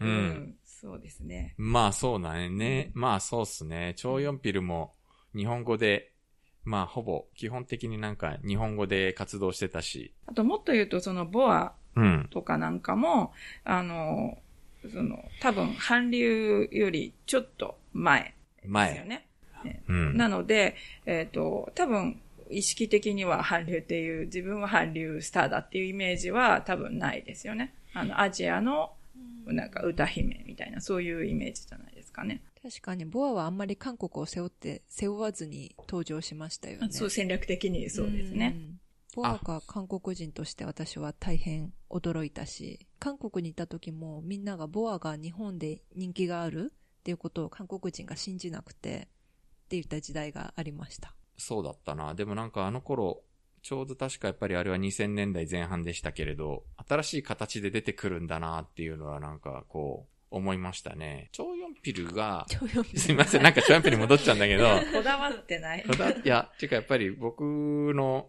[0.00, 1.54] うんそうですね。
[1.58, 2.48] まあそうだね。
[2.48, 3.94] ねまあそうっすね。
[3.96, 4.94] 超ヨンピルも
[5.34, 6.11] 日本語で、
[6.64, 10.12] まあほぼ基本的になんか日本語で活動してたし。
[10.26, 12.28] あともっと言うと、そのボアうん。
[12.30, 13.32] とかなんかも、
[13.64, 14.38] あの、
[14.90, 19.04] その、多分、韓流よりちょっと前ですよ前。
[19.04, 19.26] ね。
[19.88, 20.16] うん。
[20.16, 22.20] なので、えっ、と、多分、
[22.50, 27.74] 意識的には韓流っていう、自分は韓流スターだっていうイメージは多分ないですよね。
[27.94, 28.92] あの、アジアの、
[29.46, 32.40] なんか歌姫みたいな、そういうイメージじゃないですかね。
[32.62, 36.88] 確かに、ボアはあんまり韓国を背負って、背負わずに登場しましたよね。
[36.92, 38.48] そう、戦略的にそうですね。
[38.50, 38.80] ん。
[39.14, 49.08] ボアが韓国人として私は大変驚いたし、韓国にいた時もみんながボアが日本で人気があるっていうことを韓国人が信じなくてって
[49.70, 51.14] 言った時代がありました。
[51.36, 52.14] そうだったな。
[52.14, 53.22] でもなんかあの頃、
[53.62, 61.28] ちょうど確かやっぱりあれは2000年代前半でしたけれど、新しい形で出てくるんだなっていうのはなんかこう、思いましたね。
[61.32, 62.46] チョウヨンピルが、
[62.92, 65.84] ルすいません、なんかチョウヨンピルに戻っちゃうんだけど、こだわってない？
[65.84, 67.42] こだいや、てかやっぱり僕
[67.94, 68.28] の、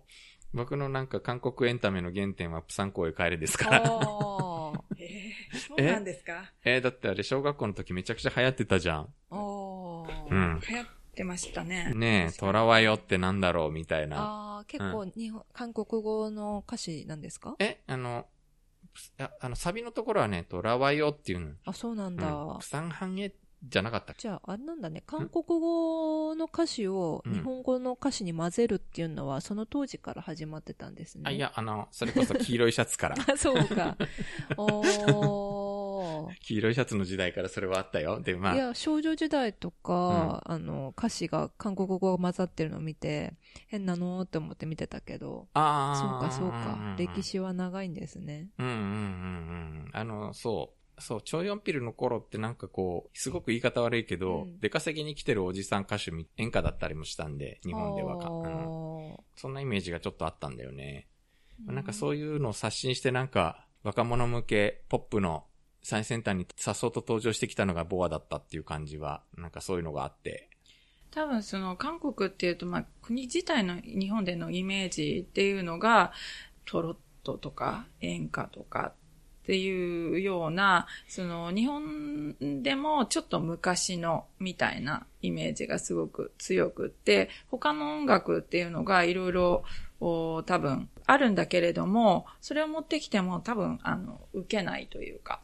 [0.53, 3.79] 僕のなんか韓国エンタメの原点はプサン公へ帰れですから。
[3.81, 5.33] えー
[5.67, 6.51] そうなんですか？
[6.63, 9.07] えー、だってあれ小学校の時めちゃくちゃ流行ってたじゃん。
[9.29, 10.27] あー。
[10.29, 10.59] うん。
[10.67, 10.85] 流行っ
[11.15, 11.91] てましたね。
[11.93, 14.17] ねえ、トラワヨってなんだろうみたいな。
[14.17, 17.55] ああ、結構日本、韓国語の歌詞なんですか？
[17.59, 18.25] え、あの、
[19.19, 21.51] ああの、サビのところはね、トラワヨっていうの。
[21.65, 22.32] あ、そうなんだ。
[22.32, 22.60] うん。
[22.60, 23.34] プサンハンエ
[23.67, 25.03] じゃなかったじゃあ、あれなんだね。
[25.06, 31.23] 韓国語の歌詞をうん日本語の歌詞に混ぜるっていうのは、その当時から始まってたんですね。
[31.25, 31.39] あ、い。
[31.39, 33.15] や、あの、それこそ黄色いシャツから。
[33.34, 33.97] あ、そうか。
[34.58, 35.72] おー。
[36.41, 38.21] 黄色いシャツの時代からそれはあったよ。
[38.21, 43.33] で、まあ、いや、少女時代とか、あの、歌詞が韓国語が混ざってるのを見て、
[43.67, 46.31] 変なのって思って見てたけど、あそうか、あ。
[46.31, 46.95] そうか。
[46.97, 47.33] 歴史。
[47.33, 48.49] 史は長いんですね。
[48.59, 48.85] うんうんうんう
[49.87, 49.89] ん。
[49.93, 51.01] あの、そう。
[51.01, 61.07] そう、チョヨンピルの頃ってなんかこう、すごく言い方悪いけど、うん出稼ぎに来てるおじさん歌手み、演歌だったりもしたんで、日本ではか、うんあそんなイメージがちょっとあったんだよね。
[61.67, 65.45] ーなんかそういうのを刷新してなんか、若者向けポップの
[65.83, 70.49] 最先端にさっそうと登場してきたのがボアだったっていう感じは、なんかそういうのがあって。
[71.11, 76.13] 多分その韓国っていうと、まあ国自体の日本でのイメージっていうのが、
[76.65, 78.93] トロットとか演歌とか
[79.43, 89.65] っていうような、その日本でもちょっと昔のみたいなイメージがすごく強くって、他の音楽っていうのがいろいろ
[89.99, 95.41] 多分あるんだけれども、それを持ってきても多分あの受けないというか、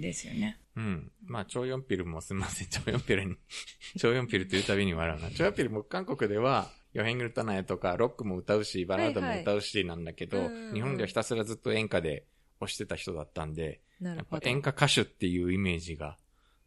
[0.00, 0.60] ですよね。
[0.76, 1.12] うん。
[1.26, 3.36] まあ、チョヨンピルもすみません、 チョヨンピルに、
[3.98, 5.30] チョヨンピルというたびに笑うな。
[5.30, 12.26] チョヨンピルも韓国では、ヨヘングルタナエとか、ロックも歌うし、バラードも歌うしなんだけど、はいはい日本ではひたすらずっと演歌で
[12.60, 13.80] 推してた人だったんで。
[14.00, 16.18] やっぱ演歌歌手っていうイメージが、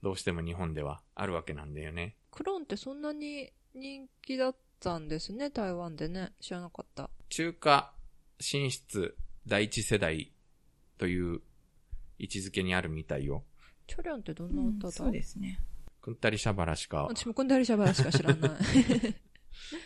[0.01, 2.15] どうしても日本ではあるわけなんだよね。
[2.31, 6.33] クローンってそんなに人気だったんですね、台湾でね。
[6.41, 7.09] 知らなかった。
[7.29, 7.93] 中華
[8.39, 9.15] 進出
[9.47, 10.31] 第一世代
[10.97, 11.41] という
[12.21, 13.43] 位置づけにあるみたいよ。
[13.87, 15.59] チョリョンってどんな歌だ、そうですね。
[16.01, 17.03] くんたりシャバラしか。
[17.03, 18.51] 私もこんだりしゃばらしか知らない。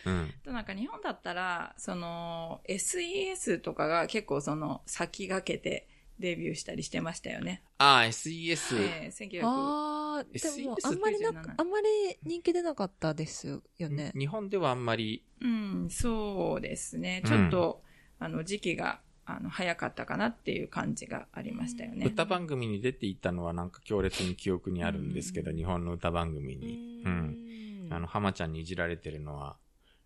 [0.04, 0.34] うん。
[0.44, 7.62] となんか日本だったら、その SES とかが結構その先駆けてデビューしたりしてましたよね。
[7.78, 8.78] ああ、SES。
[8.78, 11.86] えー、1900あー、でも SES あんまりなく97、あんまり
[12.22, 14.12] 人気出なかったですよね。
[14.14, 17.22] 日本ではあんまり、うん、そうですね。
[17.24, 17.82] うんちょっと、
[18.18, 22.06] あの時期があの早かったかなっていう感じがありましたよね。
[22.06, 27.02] 歌番組に出ていたのはなんか強烈に記憶にあるんですけど、うん日本の歌番組に。
[27.04, 27.88] うん。
[27.90, 29.56] あの、浜ちゃんにいじられてるのは。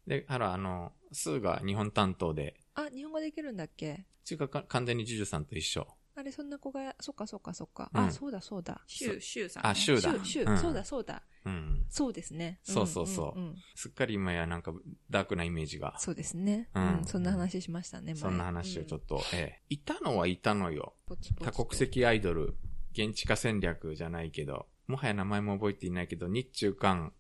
[0.07, 4.05] で、あら、あの、スーが日本担当で、あ、日本語できるんだっけ？
[4.25, 5.87] ちゅうかか完全にジュジュさんと一緒。
[6.21, 7.91] あれ、そんな子が、そっかそっかそっか。
[7.95, 8.83] うんあ、そうだそうだ。
[8.87, 9.69] シュウ、シュウさん、ね。
[9.71, 11.23] あシュウだシュウ、シュウ、うんそうだそうだ。
[11.47, 11.87] うん。
[11.89, 12.61] そうですね。
[12.63, 14.73] そうそうそうんんんすっかり今やなんか
[15.09, 15.99] ダークなイメージが。
[15.99, 16.69] そうですね。
[16.75, 17.05] ううんん。
[17.07, 19.17] そんな話しましたね、前そんな話をちょっと。
[19.17, 19.63] と、ええ。
[19.71, 20.95] いたのはいたのよ。
[21.07, 22.57] ポツポツと多国籍アイドル
[22.93, 27.15] 現地化戦略じゃないけど、もはや名前も覚えていないけど、日中韓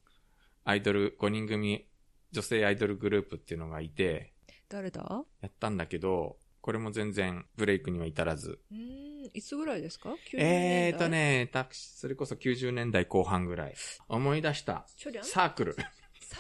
[0.64, 1.86] アイドル5人組
[2.32, 4.34] 女性アイドルグループっていうのがいて、
[4.68, 5.24] 誰だ？
[5.40, 8.59] やったんだけど、これも全然ブレイクには至らず。
[8.70, 10.14] うーん、いつぐらいですか？
[10.35, 11.09] えーと。
[11.09, 13.75] ね、たそれこそ90年代後半ぐらい。
[14.09, 14.87] 思い出した。
[14.96, 15.77] チョリャンサークル。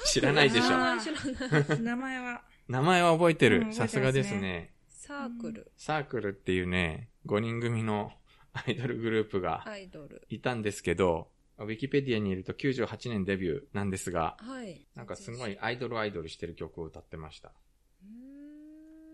[0.06, 1.80] 知らないでしょ 知らない。
[1.80, 2.44] 名前は？
[2.68, 3.72] 名前は覚えてる。
[3.72, 4.72] さすがですね。
[4.88, 8.12] サークル、サークルっていうね、5人組の
[8.52, 10.24] アイドルグループがアイドル。
[10.28, 14.86] いたんですけど、ウィキペディアにいると98年デビューなんですが、はい。
[14.94, 17.52] なんかすごいアイドルアイドルしてる曲を歌ってました。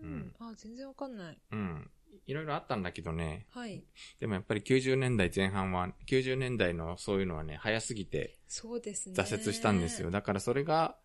[0.01, 0.35] うんん。
[0.39, 1.37] あ、全然わかんない。
[1.51, 1.91] うん。
[2.25, 3.47] いろいろあったんだけどね。
[3.51, 3.83] はい。
[4.19, 9.15] でもやっぱり90年代前半は、90年代のそういうのはね、早すぎてそうですね。
[9.15, 10.11] 挫折したんですよ。。
[10.11, 10.97] だからそれが、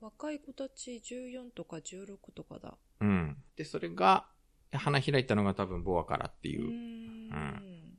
[0.00, 2.76] 若い子たち14とか16とかだ。
[3.00, 3.36] うん。
[3.56, 4.26] で、それが、
[4.72, 6.68] 花開いたのが多分ボアからっていうう。
[6.70, 7.98] ーん。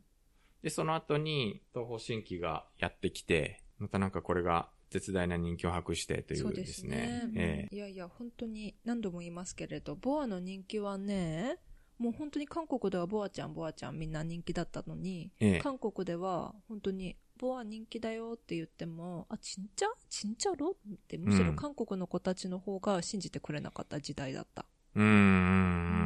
[0.61, 7.31] で、その後に、東方神起がやってきて、またなんかこれが絶大な人気を博してといそううでですすねね。。
[7.35, 11.57] ええいやいや、本当に何度も言いますけれど、ボアの人気はね、
[11.97, 19.87] もう本当に韓国ではボアちゃん、ボアちゃんみんな人気だったのに、ええ韓国では本当にボア人気だよって言っても、あ、ちんちゃ？
[20.09, 20.69] ちんちゃろ？
[20.71, 24.65] ってむしろうん韓国の子たちの方が信じてくれなかった時代だった。
[24.95, 26.02] うん、うん。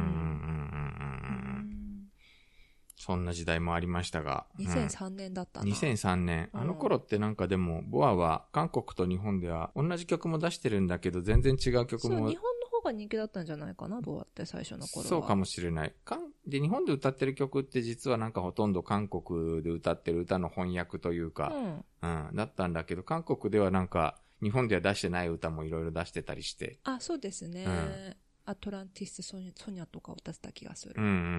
[2.98, 4.46] そんな時代もありましたが。
[4.58, 5.66] うん2003年だったな。
[5.66, 6.50] 2003年。
[6.52, 15.08] うんあの頃ってなんかでも、ボアは韓国と日本では同じ曲も出してるんだけど、全然違う曲そう、日本もの方が人気だったんじゃないかな、ボアって最初の頃は。
[15.08, 15.94] そうかもしれない。
[16.46, 21.52] で、日本で歌ってる曲って実はなんかほとんど韓国で歌ってる歌の翻訳というか、
[22.02, 22.28] うん。
[22.28, 26.78] うん、だったんだけど、韓国ではなんか、日本では出してない歌もいろいろ出してたりして。
[26.84, 27.64] あ、そうですね。
[27.64, 28.16] うん
[28.48, 30.94] アトランティスソニソニャとか歌ってた気がする。
[30.96, 31.34] うん、うん、うん、うん、う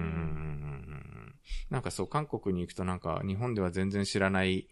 [1.26, 1.34] ん。
[1.68, 4.68] なんかそう、韓国に行くとなんか、日本では全然知らない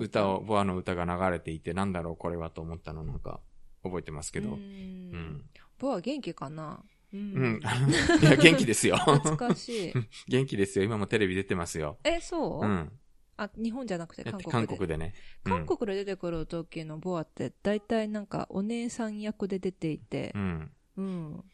[0.00, 3.40] 歌を、ボアの歌が流れていて、なんだろうこれはと思ったのなんか、
[3.84, 4.50] 覚えてますけど。
[4.50, 5.44] ううんん。
[5.78, 6.82] ボア元気かな？
[7.12, 7.60] ううん。
[8.20, 8.96] いや、元気ですよ。
[8.96, 9.92] 懐かしい。
[10.26, 10.84] 元気ですよ。
[10.84, 11.98] 今もテレビ出てますよ。
[12.02, 12.92] え、そう、うん。
[13.36, 14.50] あ、日本じゃなくて韓国で。
[14.50, 15.14] 韓国でね。
[15.44, 20.72] うん韓国で出てくる時のボアって、大体なんかお姉さん役で出ていてう、ん。
[20.96, 21.44] うん。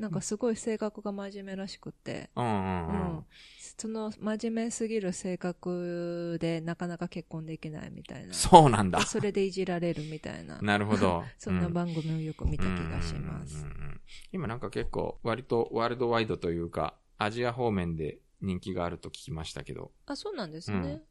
[0.00, 3.24] なんかすごい性格が真面目らしくて、うんうんううんん。。
[3.58, 8.32] その真面目すぎる性格でなかなか結婚できないみたいな。
[8.32, 9.04] そうなんだで。
[9.04, 10.58] それでいじられるみたいな。
[10.62, 11.22] なるほど。
[11.38, 13.62] そんなう番組をよく見た気がしますうん。
[13.62, 14.00] うんうんうん
[14.32, 19.92] 今なんか結構、割とワールドワイドというか、アジア方面で人気があると聞きましたけど。
[20.06, 21.02] あ、そうなんですね。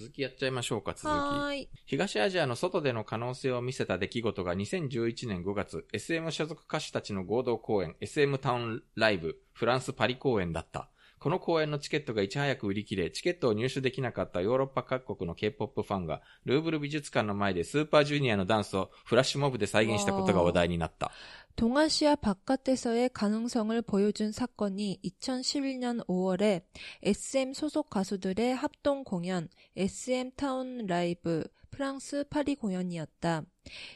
[0.00, 1.08] 続きやっちゃいましょうか、続
[1.52, 1.68] き。
[1.84, 10.88] 東アジアの外での可能性を見せた出来事が2011年5月、SM 所属歌手たちの合同公演、SM タウンライブ、フランスパリ公演だった。
[11.18, 21.12] この公演のチケットがいち早く売り切れ、チケットを入手できなかったヨーロッパ各国の K-POP ファンが、ルーブル美術館の前でスーパージュニアのダンスをフラッシュモブで再現したことが話題になった。
[21.56, 26.62] 동아시아 바깥에서의 가능성을 보여준 사건이 2011년 5월에
[27.02, 33.44] SM 소속 가수들의 합동 공연 SM 타운 라이브 프랑스 파리 공연이었다.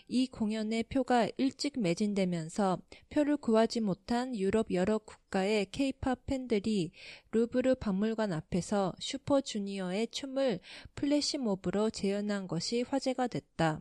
[0.09, 2.79] 이 공연의 표가 일찍 매진되면서
[3.11, 6.93] 표를 구하지 못한 유럽 여러 국가의 케이팝 팬들이
[7.33, 10.61] 루브르 박물관 앞에서 슈퍼주니어의 춤을
[10.95, 13.81] 플래시몹으로 재현한 것이 화제가 됐다.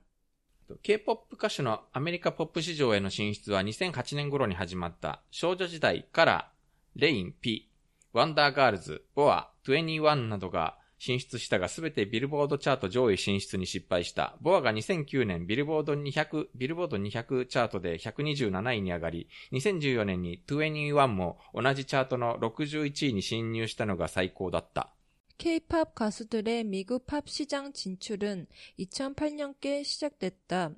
[0.81, 6.51] K-POP 歌手のアメリカポップ市場への進出は2008年頃に始まった少女時代から
[6.95, 7.69] レイン、ピ、
[8.13, 14.37] ワンダーガールズ、ボア、21などが進出したが全てビルボードチャート上位進出に失敗した。
[14.39, 24.93] ボアが2009年ビルボード200、ビルボード200チャートで127位に上がり、2014年に21も同じチャートの61位に進入したのが最高だった。
[25.43, 28.47] K-팝 가수들의 미국 팝 시장 진출은
[28.79, 30.73] 2008년께 시작됐다.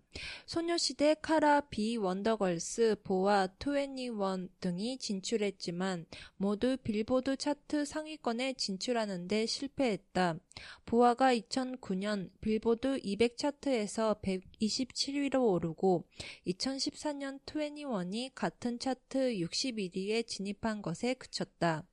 [0.48, 10.40] 소녀시대, 카라, 비, 원더걸스, 보아, 21 등이 진출했지만 모두 빌보드 차트 상위권에 진출하는데 실패했다.
[10.88, 16.06] 보아가 2009년 빌보드 200 차트에서 127위로 오르고
[16.48, 21.86] 2014년 21이 같은 차트 61위에 진입한 것에 그쳤다.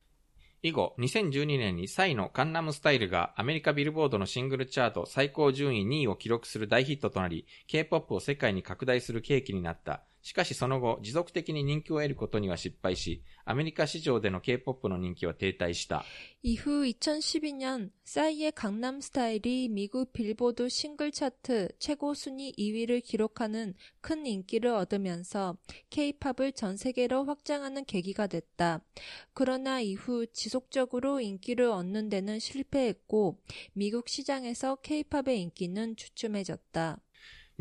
[0.64, 10.04] 以後、2012年にサイのカンナムスタイルがアメリカビルボードのシングルチャート最高順位2位を記録する大ヒットとなり、K-POP を世界に拡大する契機になった。
[10.27, 16.03] しかしその後、持続的に人気を得ることには失敗し、アメリカ市場での K-POP の人気は停滞した。
[16.43, 24.69] 이후 2012년 싸이의 강남 스타일이 미국 빌보드 싱글 차트 최고 순위 2위를 기록하는 큰 인기를
[24.71, 25.57] 얻으면서
[25.91, 28.81] K-팝을 전 세계로 확장하는 계기가 됐다.
[29.33, 33.39] 그러나 이후 지속적으로 인기를 얻는 데는 실패했고
[33.71, 36.99] 미국 시장에서 K-팝의 인기는 주춤해졌다.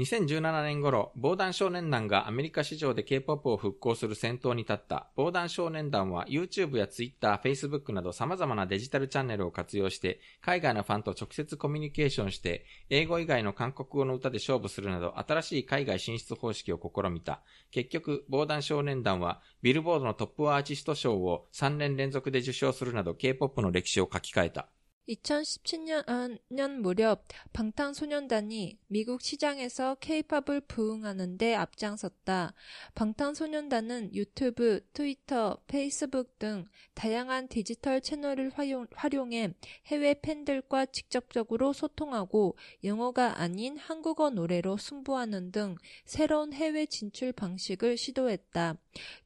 [0.02, 5.12] 2017年頃、防弾少年団がアメリカ市場で K-POP を復興する先頭に立った。
[5.16, 17.44] 防弾少年団は YouTube や Twitter、Facebook など様々なデジタルチャンネルを活用して、海外のファンと直接コミュニケーションして、英語以外の韓国語の歌で勝負するなど、新しい海外進出方式を試みた。
[17.70, 24.68] 結局、防弾少年団は、ビルボードのトップアーティスト賞を3年連続で受賞するなど、K-POP の歴史を書き換えた。
[25.10, 32.54] 2017년 년 무렵 방탄소년단이 미국 시장에서 케이팝을 부흥하는 데 앞장섰다.
[32.94, 39.54] 방탄소년단은 유튜브, 트위터, 페이스북 등 다양한 디지털 채널을 활용, 활용 해
[39.88, 45.76] 해외 팬들과 직접적으로 소통하고 영어가 아닌 한국어 노래로 승부하는 등
[46.06, 48.78] 새로운 해외 진출 방식을 시도했다.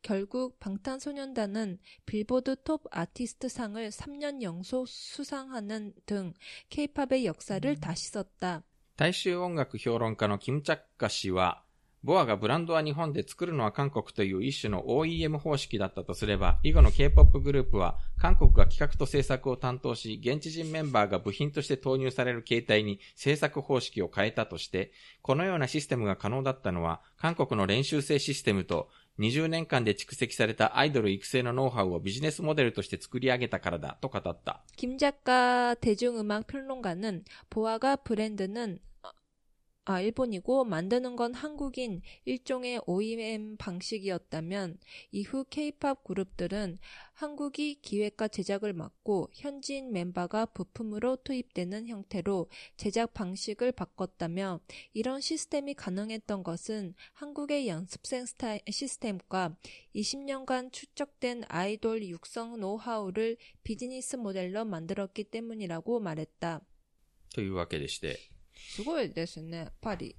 [0.02, 6.35] 결국 방탄소년단은 빌보드 톱 아티스트 상을 3년 연속 수상 하는 등
[6.69, 8.63] 케이팝의 역사를 다시 썼다.
[8.97, 11.63] 大衆音楽評論家のキム・チャッカ氏は、
[12.03, 28.89] ボアがブランドは日本で作るのは韓国という一種の OEM 方式だったとすれば、以後の K-POP グループは韓国が企画と制作を担当し、現地人メンバーが部品として投入される形態に制作方式を変えたとして、このようなシステムが可能だったのは、韓国の練習生システムと
[29.19, 34.63] 20年間で蓄積されたアイドル育成のノウハウをビジネスモデルとして作り上げたからだと語った。
[34.77, 38.79] 김 작가 대중음악 평론가는 보아가 브랜드는
[39.87, 44.79] 아, 일본이고 만드는 건 한국인 일종의 OEM 방식이었다면
[45.11, 46.79] 이후 K-팝 그룹들은
[47.15, 54.61] 한국이 기획과 제작을 맡고 현지인 멤버가 부품으로 투입되는 형태로 제작 방식을 바꿨다며
[54.93, 59.57] 이런 시스템이 가능했던 것은 한국의 연습생 스타일 시스템과
[59.97, 66.61] 20년간 축적된 아이돌 육성 노하우를 비즈니스 모델로 만들었기 때문이라고 말했다.
[67.33, 68.19] というわけでして、
[68.58, 69.72] すごいですね。
[69.82, 70.16] パリ。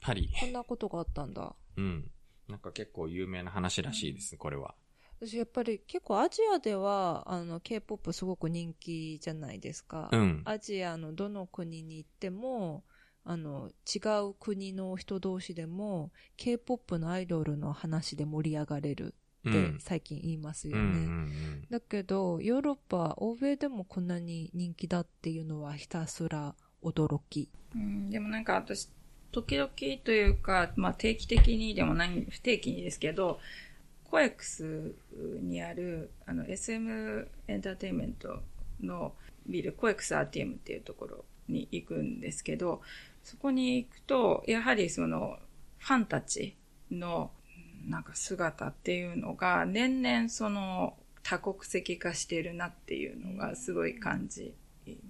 [0.00, 0.30] パリ。
[0.40, 1.54] こんなことがあったんだ。
[1.76, 2.10] うん。
[2.48, 4.74] なんか結構有名な話らしいです、これは。
[5.20, 10.08] 私やっぱり結構アジアでは、あの、K-POP すごく人気じゃないですか。
[10.12, 10.42] うん。
[10.44, 12.84] アジアのどの国に行っても、
[13.24, 19.14] あの、違う国の人同士でも、K-POP のアイドルの話で盛り上がれる
[19.48, 19.78] ってうん。
[19.80, 20.98] 最近言いますようんね。
[20.98, 27.48] うんだけど、ヨーロッパ、欧米でもこんなに人気だっていうのはひたすら驚き。
[27.74, 28.88] うん、でもなんか私、
[29.30, 29.70] 時々
[30.04, 33.40] というか、まあ定期的にでもない、不定期にですけど、
[34.04, 34.94] コエクス
[35.40, 38.42] にある、あの、SM エンターテインメント
[38.82, 39.14] の
[39.46, 42.82] ビル、コエクス RTM っていうところに行くんですけど、
[43.24, 45.38] そこに行くと、やはりその、
[45.78, 46.54] ファンたち
[46.90, 47.30] の、
[47.86, 54.54] なんか姿っていうのが、年々その、多国籍化してるなっていうのがすごい感じ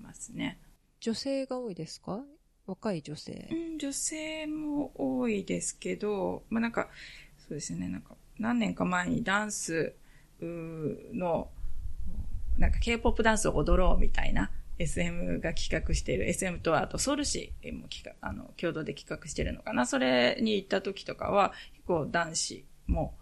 [0.02, 0.58] ますね。
[1.02, 2.24] 女性が多いですか？
[2.64, 3.54] 若い女性う。
[3.74, 6.88] ん、女性も多いですけど、まあ、なんか、
[7.38, 9.94] そうですね、なんか、何年か前にダンス
[10.40, 11.50] の、
[12.56, 19.86] なんか K-POP ダンスを踊ろうみたいな SM が企画している、SM とあとソウル市も企画、あの、共同で企画してるのかな。
[19.86, 23.18] それに行った時とかは、結構男子も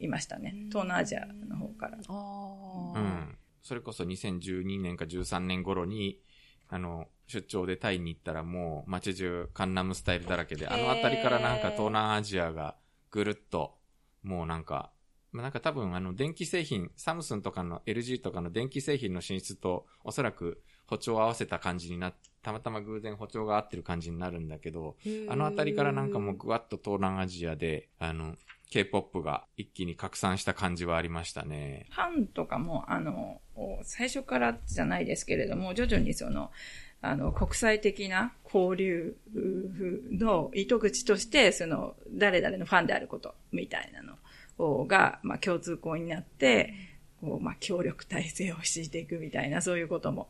[0.00, 0.54] いましたね。
[0.68, 1.96] 東南アジアの方から。
[2.08, 3.38] ああ、うん。
[3.62, 6.20] それこそ2012年か13年頃に、
[6.68, 12.76] あの、出張でタイに行ったらもう街中カンナムスタイルだらけで、あの辺りからなんか東南アジアが
[13.10, 13.74] ぐるっと、
[14.22, 14.90] もうなんか、
[15.30, 24.96] まあ、なんか多分あの電気製品、サムスンとかの LG とかの電気製品の進出とおそらく歩調を合わせた感じになたまたま偶然歩調が合ってる感じになるんだけど、
[25.28, 28.36] あの辺りからなんかもうぐわっと東南アジアで、あの、
[28.70, 31.86] K-POP が一気に拡散した感じはありましたね。
[31.90, 33.40] ファンとかも、あの、
[33.82, 36.50] 最初からじゃないですけれども、徐々にその、
[37.00, 39.16] あの、国際的な交流
[40.10, 46.74] の糸口として、その、誰々のファンであること、みたいなのが、まあ、共通項になって、
[47.20, 50.28] こう、まあ、協力体制を敷いていくみたいな、そういうことも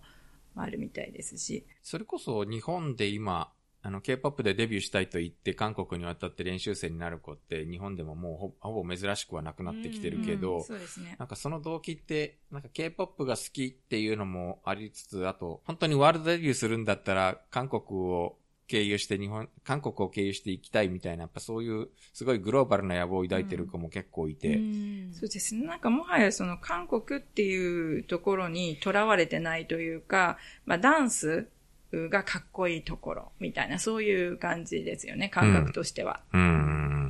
[0.57, 1.64] あるみたいですし。
[1.82, 3.51] それこそ日本で今、
[3.89, 11.16] あの、K-POP でデビューしたいと言って韓国に渡って練習生になる子って日本でももうほほぼ珍しくはなくなってきてるけど、うんそうですね。
[11.18, 18.36] なんかその動機って、なんか K-POP が好きっていうのもありつつ、あと、本当にワールドデビューするんだったら、韓国を
[18.66, 24.57] 経由して日本、韓国を経由していきたいみたいな、やっぱそういう、すごいグローバルな野望を抱いてる子も結構いて。
[24.57, 25.66] うんそうですね。
[25.66, 30.36] なんかもはやその韓国っていうところにとらわれてないというか、
[30.66, 31.49] まあダンス
[31.93, 36.22] がかっこいいところみたいな、そういう感じですよね、感覚としては。
[36.32, 36.51] うんうんう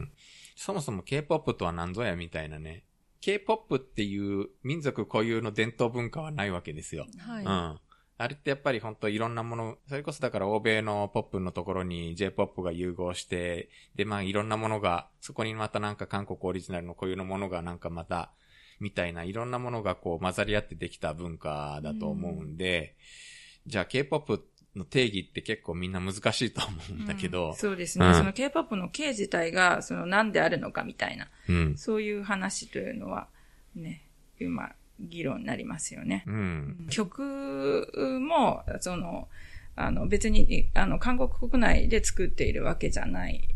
[0.05, 0.13] ん。
[0.57, 2.85] そもそも K-POP とは何ぞやみたいなね。
[3.21, 7.07] K-POP っていう民族固有の伝統文化はないわけですよ。
[7.19, 7.45] はい。
[7.45, 7.81] うん。
[8.21, 18.33] あれってやっぱり本当いろんなもの、それこそだから欧米のポップのところに J-POP が融合して、でまあいろんなものが、そこにまたなんか韓国オリジナルの固有のものがなんかまた、
[18.81, 22.97] みたいないろんなものがこう混ざり合ってできた文化だと思うんで、
[23.67, 24.45] じゃあ K-POP
[24.79, 28.07] の定義って結構みんな難しいと思うんだけど、そうですね。
[28.07, 31.77] うんその K-POP の K 自体が、その何であるのかみたいな、うん。
[31.77, 33.29] そういう話というのは、
[33.75, 34.03] ね、
[34.41, 36.25] 今、議論になりますよね。
[36.27, 36.87] うん。
[36.91, 39.29] 曲も、その、
[39.77, 43.49] あの、別に、あの、韓国国内で作っているわけじゃない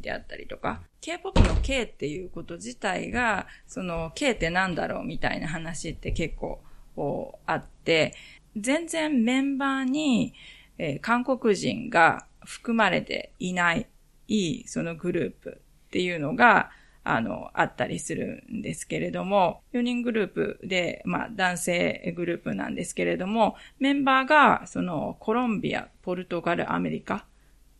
[0.00, 6.62] であったりとか、K-POP の K っていうこと自体が、その、K ってなんだろうみたいな話って結構
[7.00, 8.14] こうあって、
[8.56, 10.34] 全然メンバーに、
[10.78, 13.86] えー韓国人が含まれていない、
[14.28, 16.70] いいそのグループっていうのが、
[17.02, 27.24] あの、あったりするんですけれども、4人グループで、まあ、男性グループなんですけれども、メンバーが、その、コロンビア、ポルトガル、アメリカ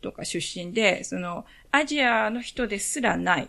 [0.01, 3.49] とか出身で、その、アジアの人ですらない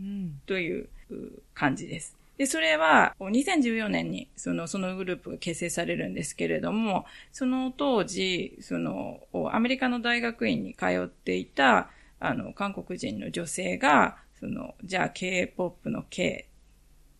[0.00, 0.40] うん。
[0.46, 2.16] というう感じです。
[2.36, 9.20] で、それは、2014年に、その、そのグループが結成されるんですけれども、その当時、その、
[9.52, 16.48] アメリカの大学院に通っていた、あの、韓国人の女性が、その、じゃあ K-POP の K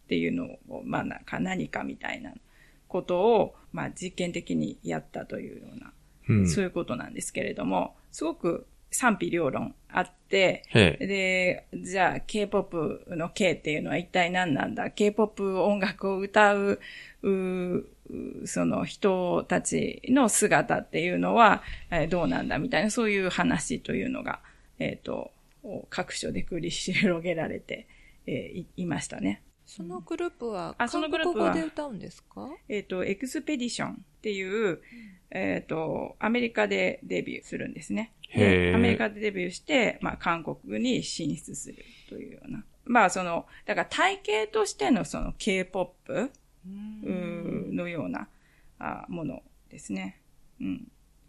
[0.05, 2.33] っていうのを、まあ、なんか何かみたいな
[2.89, 5.93] ことを、まあ、実験的にやったというような、
[6.29, 6.49] うん。
[6.49, 10.63] そういうことなんですけれども、すごく賛否両論あって。
[11.01, 16.81] で、じゃあ K-POP の K っていうのは一体何なんだ ?K-POP 音楽を歌う、
[17.23, 17.87] うう
[18.47, 24.39] その人たちの姿っていうのは、えーどうなんだみたいな、そういう話というのが、
[24.79, 25.33] えっ、と、
[25.91, 27.89] 各所で繰り広げられて、
[28.27, 29.43] えーいいましたね。
[29.67, 32.49] そのグループは、あその韓国グループは語で歌うんですか？
[32.69, 34.81] えっ、と、エクスペディションっていう、
[35.31, 38.13] えっ、と、アメリカでデビューするんですね。
[38.35, 38.39] ア
[38.79, 42.65] メリカでデビューして、まあ、韓国に進出するというような。
[42.85, 46.31] まあ、その、だから体系としてのその K-POP
[46.67, 48.29] のような
[48.79, 50.21] あものですね。
[50.61, 50.89] うん。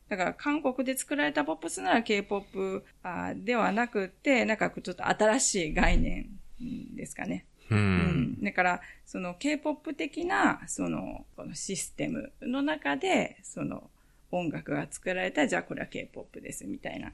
[0.09, 6.29] だから韓国で作られたポップスなら K-POP あではなくて、なんかちょっと新しい概念
[6.59, 7.45] うんですかね。
[7.69, 7.75] う。
[7.75, 8.43] うんん。
[8.43, 13.89] だから、その K-POP 的な、その、このシステムの中で、その
[14.31, 17.13] 音楽が作られた、じゃあこれは K-POP です、みたいな、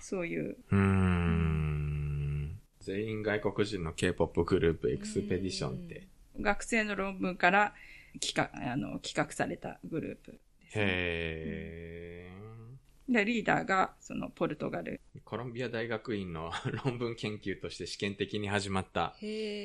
[0.00, 2.58] そういう、うーん。
[2.80, 6.06] 全員外国人の K-POP グループエクスペディションって。
[6.40, 7.74] 学生の論文から
[8.20, 10.38] 企画、あの、企画されたグループで
[10.70, 10.84] す、ね。
[10.84, 12.32] へ
[13.08, 15.00] で、リーダーが、その、ポルトガル。
[15.16, 15.20] ー。
[15.24, 16.52] コロンビア大学院の
[16.84, 19.16] 論文研究として試験的に始まった。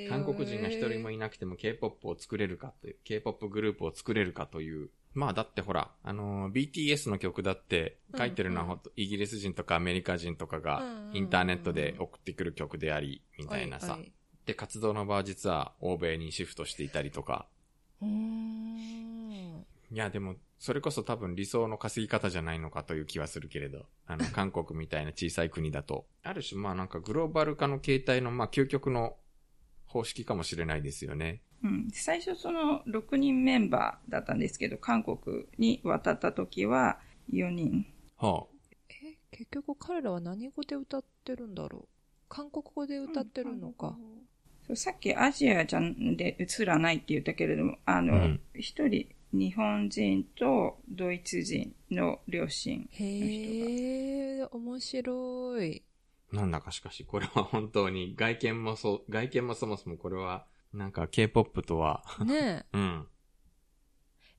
[0.09, 4.89] 韓国人が一人もいなくても K-POP を作れるかという、K-POP グループを作れるかという。
[5.13, 13.99] まあだってほら、あのー BTS の曲だって書いてるのはうんほんとイギリス人とかアメリカ人とかがインターネットで送ってくる曲であり、みたいなさ。
[14.45, 17.47] で、活動の場は実は欧米にシフトしていたりとか。
[18.01, 29.17] いや、でも、それこそ多分理想の稼ぎ方じゃないのかという気はするけれど、あの、 韓国みたいな小さい国だと、ある種まあなんかグローバル化の形態のまあ究極の
[29.87, 31.41] 方式かもしれないですよね。
[31.65, 31.89] うん。
[31.91, 37.85] 最初その6人メンバーだったんですけど、韓国に渡った時は4人。
[38.15, 38.47] は
[38.87, 41.87] え、結局彼らは何語で歌ってるんだろう？
[42.29, 43.97] 韓国語で歌ってるのか。
[44.65, 52.87] そうさっきアジアじゃんで映らないって言ったけれども、あのうん、一、人日本人とドイツ人の両親。
[52.91, 55.83] へえ、面白い。
[56.31, 63.07] あ、なんだかしかし、これは本当に外見もそう、外見もそもそもこれは、なんか K-POP とは、ね うん。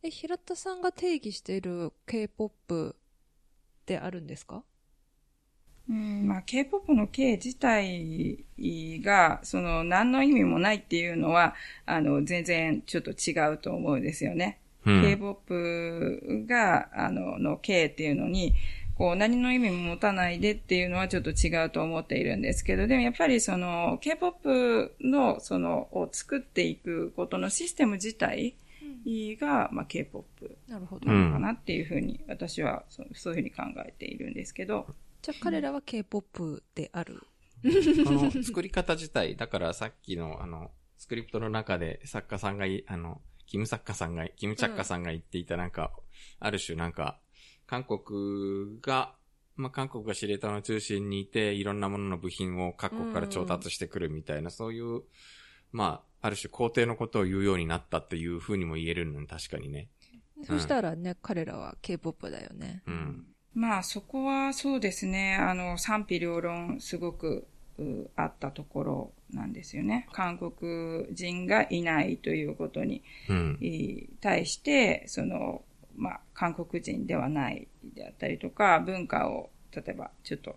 [0.05, 0.07] え。
[0.09, 2.95] え、平田さんが定義している K-POP
[3.83, 4.63] ってあるんですか？
[5.89, 8.45] うん、まあ、K-POP の K 自体
[9.03, 14.61] が、その、何の意味もないっていうのは、あの、全然ちょっと違うと思うんですよね。
[14.87, 15.03] うん。
[15.03, 18.55] K-POP が、あの、の K っていうのに、
[18.97, 28.55] こう、何の意味も持たないでっていうのはちょっと違うと思っているんですけど、でもやっぱりその、K-POP の、その、を作っていくことのシステム自体
[29.41, 31.11] が、まあ、K-POP なるほど。
[31.11, 34.87] なのかなっていうふうに、私はそうそういうふうに考えているんですけど、
[35.23, 37.23] じゃあ彼らは K-POP である。
[38.05, 45.93] この作り方自体、だからさっきのあの、スクリプトの中で作家さんがい、あの、キム作家さんが、キムチャッカさんが言っていたなんか、
[46.41, 47.19] ある種なんか、
[47.67, 49.15] 韓国が、
[49.57, 55.03] まあ、韓国が司令塔の中心にいて、いろんなものの部品を各国から調達してくるみたいな、そういう、
[55.73, 59.89] まあ、ある種皇帝のことを言うようになったっていうふうにも言えるの確かにね。
[60.45, 62.83] そしたらね、彼らは K-POP だよね。
[62.87, 63.27] うん。
[63.55, 67.54] まあそこはそうですね、あの賛否両論すごくう
[68.17, 70.09] あったところなんですよね。
[70.13, 73.03] 韓国人がいないということに
[74.21, 75.63] 対して、その、
[75.97, 80.57] まあ韓国人ではないであったりとか、文化を例えばちょっと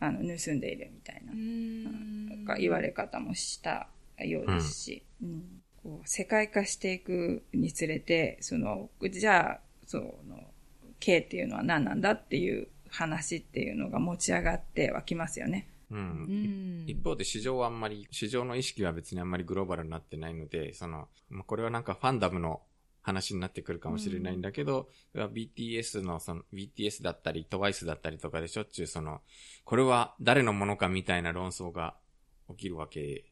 [0.00, 3.88] あの盗んでいるみたいな、な言われ方もした
[4.18, 10.14] ようですし、うんこう世界化していくにつれて、その、じゃあ、その、
[10.98, 15.68] K っていうのは何なんだっていう話っていうのが持ち上がってはきますよね。
[15.90, 15.94] う。
[15.94, 16.84] うんん。
[16.86, 22.62] 一方で市場はあんまり、市場の意識は別にあんまりグローバルになってないので、その、まあ、これはなんかファンダムの
[23.06, 29.20] 話になってくるかもしれないんだけど、BTS のその、BTS だったり、TWICE だったりとかでしょっちゅうその、
[29.64, 31.96] これは誰のものかみたいな論争が
[32.48, 33.24] 起きるわけ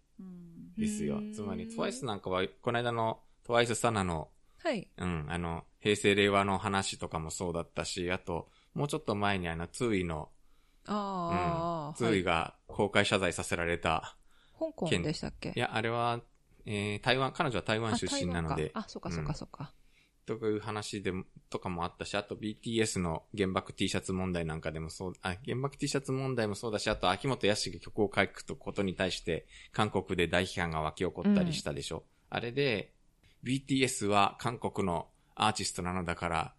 [0.78, 1.20] ですよう。
[1.22, 4.30] んつまり TWICE なんかは、この間の TWICE サナの、
[4.62, 4.88] はい。
[4.96, 10.30] うん、あの、平成令和の話とかもそうだったし、あと、もうちょっと前にあの、ツウィの、
[10.86, 14.16] ああ、ツウィが公開謝罪させられた、
[14.58, 15.52] 香港でしたっけ？
[15.54, 16.20] いや、あれは、
[16.66, 18.70] えー、台湾、彼女は台湾あ出身なので。
[18.74, 19.72] あ、そっかそっかそっか。
[20.26, 32.04] という話でも、とかもあったし、あと BTS の原爆 T シャツ問題なんかでもそう、あ、原爆 T シャツ問題もそうだし、あと秋元康が曲を書くことに対して、韓国で大批判が湧き起こったりしたでしょ。
[32.30, 32.94] あれで、
[33.44, 36.54] BTS は韓国のアーティストなのだから、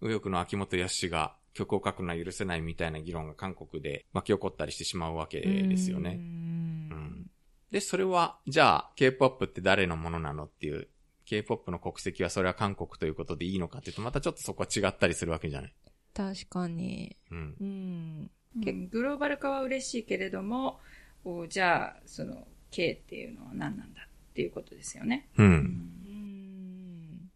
[0.00, 6.14] 右翼の秋元康が曲を書くのは許せないみたいな議論が韓国で巻き起こったりしてしまうわけですようね。
[6.14, 7.30] んうん
[7.70, 10.88] で、それは、じゃあ、K-POP って誰のものなのっていう、
[11.26, 15.74] K-POP の国籍はそれは韓国ということでいいのかっていうと、またちょっとそこは違ったりするわけじゃない。
[16.14, 17.14] 確かに。
[17.30, 17.56] うん。
[17.60, 18.30] うん。
[18.64, 20.80] けグローバル化は嬉しいけれども、
[21.24, 25.28] おじゃあ、その、K っていうのは何なんだっていうことですよね。
[25.36, 25.42] う。
[25.42, 27.30] うんうん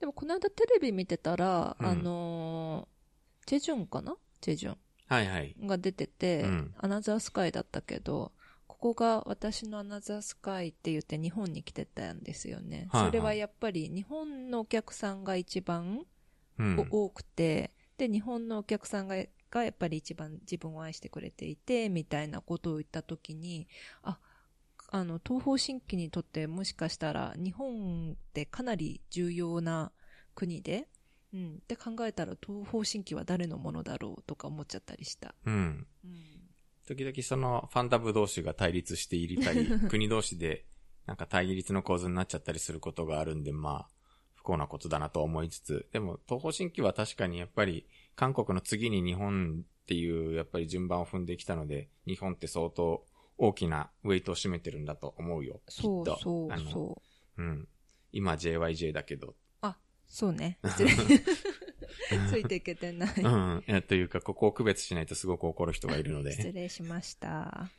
[0.00, 2.97] でもこの間テレビ見てたら、うんあのー、
[3.48, 4.14] チェジュンかな？
[4.42, 4.76] チェジュ
[5.06, 5.56] はいはい。
[5.58, 8.32] ンが出てて、うんアナザースカイだったけど、
[8.66, 12.88] ここが私のアナザースカイって言って日本に来てたんですよね。
[12.90, 16.04] はいはいそれはやっぱり日本のお客さんが一番
[16.58, 16.86] うん。
[16.90, 19.16] お多くて、で、日本のお客さんが、
[19.50, 23.66] がやっぱり一番自分を愛してくれていて、みたいなことを言ったときに、
[24.02, 24.18] あ、
[24.90, 29.92] あの、東方神起にとってもしかしたら日本ってかなり重要な
[30.34, 30.88] 国で、
[31.32, 31.58] うん。
[31.62, 35.34] って考えたら東方神起は誰のものだろうとか思っちゃったりした。
[35.44, 35.86] うん。
[36.04, 36.38] うん。
[36.86, 40.64] 時々そのファンダム同士が対立していたり、 国同士で
[41.06, 43.88] なんか対立の構図になっちゃったりすることがあるんで、まあ、
[44.34, 53.06] 不幸なことだなと思いつつ、でも東方神起は確かにやっぱり韓国の次に日本っていうやっぱり順番を踏んできたので、日本って相当
[53.36, 55.60] 大きなウェイトを占めてるんだと思うよ。
[55.68, 57.02] そうそうそ
[57.38, 57.42] う。
[57.42, 57.68] うん。
[58.12, 59.34] 今 JYJ だけど。
[60.08, 60.58] そうね。
[62.30, 63.10] ついていけてない。
[63.16, 63.64] うん。
[63.66, 66.52] いやというか、ここを区別しないとすごく怒る人がいるの失で。
[66.62, 67.70] 礼しました。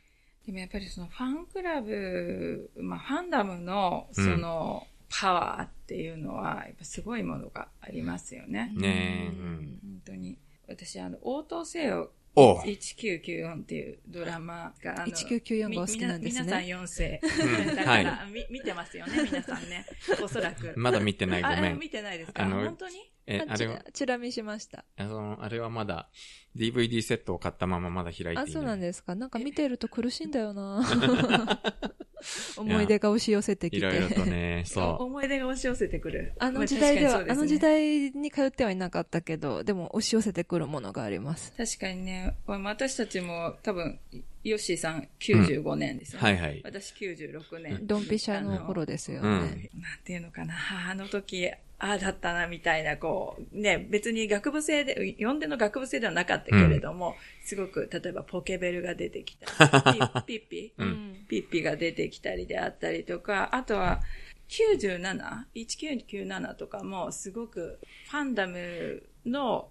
[0.46, 8.72] でもやっぱりそのファンクラブ、まあファンダムのそのパワーっていうのは、やっぱすごいものがありますよね。
[8.74, 9.80] ねえ、ううんん。
[9.82, 10.38] 本当に。
[10.68, 17.20] 私、あの、応答せよ1994っていうドラマが、あの1994がお好きなんですねみ皆さん4世。
[17.22, 19.84] うんだから、み見てますよね、皆さんね。
[20.22, 20.72] おそらく。
[20.76, 21.72] まだ見てない、ごめん。
[21.72, 22.44] あ見てないですか？
[22.48, 22.94] 本当に？
[23.26, 24.84] え、あれは、チラ見しました。
[24.96, 26.08] あの、あれはまだ
[26.56, 28.44] DVD セットを買ったまままだ開いていない。
[28.44, 29.14] あ、そうなんですか。
[29.14, 30.82] なんか見てると苦しいんだよな
[32.56, 33.78] 思い出が押し寄せてきて。
[33.78, 36.32] いろいろとね、お そ思い出が押し寄せてくる。
[36.38, 41.52] あの時代では、まあの時代に通ってはいなかったけど、でも押し寄せてくるものがあります。
[41.56, 43.98] 確かにね、私たちも多分、
[44.42, 46.20] ヨッシーさん95年ですう。
[46.20, 46.32] よね。
[46.32, 46.60] はいはい。
[46.64, 47.86] 私96年。
[47.86, 49.70] ドンピシャの頃ですようんね。
[49.74, 50.54] なんていうのかな、
[50.90, 51.50] あの時、
[51.82, 64.00] ああだったな、みたいな、こう、ね、別に学部生で、呼んでの学部生ではなかったけれども、すごく、例えばポケベルが出てきたり、 ピッピッピ、うんピッピが出てきたりであったりとか、あとは、
[64.48, 67.78] 97、1997とかも、すごく、
[68.10, 69.68] ファンダムの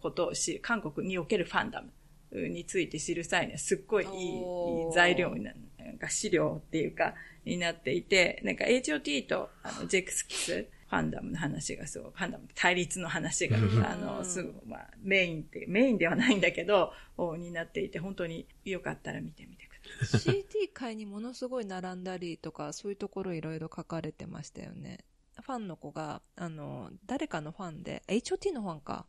[0.00, 13.58] ことを知る、韓国におけるファンダムについて知る際には、すっごいいい材料にななんか資料っていうか、になっていて、なんか HOT とあのジェクスキス、フファンダムの話がそう、ファンダム対立の話が、
[13.90, 16.92] あの、すぐ、まあ、メインって、メインではないんだけど、
[17.38, 19.71] になっていて、本当によかったら見てみてください。
[20.04, 25.04] CD 会にものすごい並んだりとか、そういうところいろいろ書かれてましたよね。
[25.40, 29.06] ファンの子が、あの、誰かのファンで、HOT のファンか。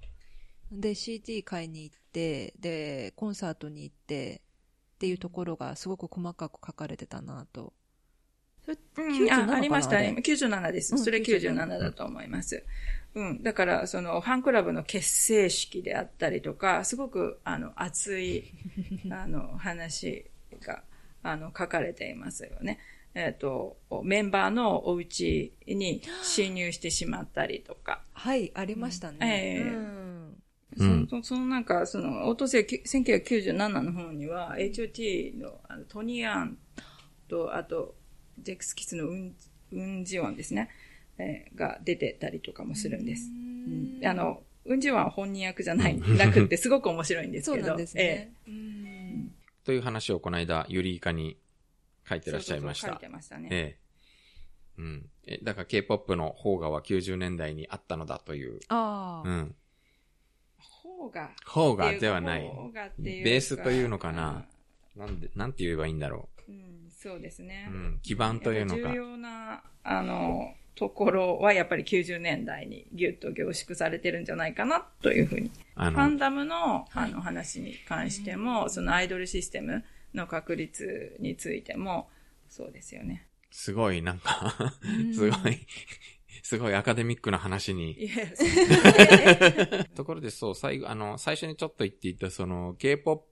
[0.71, 4.41] で、CD 買いに行って、で、コンサートに行って、
[4.95, 7.73] っていうところがすごく細かく書かれてたなと。
[8.65, 10.15] うん、あありましたね。
[10.17, 10.97] 97です。
[10.97, 12.63] それ97だと思います。
[13.13, 13.43] うん。
[13.43, 18.45] だから、その、ファンクラブの結成式であったりとか、すごく、あの、熱い、
[19.11, 20.83] あの、話が、
[21.23, 22.79] あの、書かれていますよね。
[23.15, 28.01] えっ、ー、と、メンバーのお家に侵入してしまったりとか。
[28.13, 29.17] はい、ありましたね。
[29.19, 30.37] えー、
[30.77, 36.57] うん、そそのなんか、その、オートセ1997の方には、HOT のあのトニー・アン
[37.27, 37.95] と、あと、
[38.39, 39.35] ジェクスキスのウン、
[39.71, 40.69] ウンジワンですね、
[41.19, 43.29] えー、が出てたりとかもするんです。
[43.29, 47.63] うん、あの、ウンジワンは本人役じゃない、なくってすごく面白いんですけど。
[47.63, 48.31] そうなんですね。
[48.47, 48.82] えー、
[49.63, 51.37] という話をこの間、ユリイカに
[52.07, 52.87] 書いてらっしゃいました。
[52.87, 53.49] そうそうそう書いてましたね。
[53.51, 53.83] ええ。
[54.77, 55.09] うん。
[55.25, 58.59] え、だから K-POP の邦画は90年代にあったのだという。
[58.69, 59.29] ああ。
[59.29, 59.55] うん。
[60.81, 61.31] 邦画。
[61.45, 62.51] 邦画ではない。
[62.97, 64.45] ベースというのかな。
[64.95, 66.51] なんで、なんて言えばいいんだろう。
[66.51, 67.69] うん、そうですね。
[67.71, 68.89] うん、基盤というのか。
[68.89, 75.51] 重要な、あの、ところはやっぱり90年代にギュッと凝縮されてるんじゃないかなというふうに。
[75.75, 82.09] ファンダムのあの話に関しても、そのアイドルシステムの確率についても、
[82.49, 83.27] そうですよね。
[83.51, 84.53] すごい、なんか
[85.13, 85.67] すごい
[86.41, 88.09] すごいアカデミックな話に。
[89.95, 93.25] ところでそう、最後、あの、最初にちょっと言っていた、その、K-POP、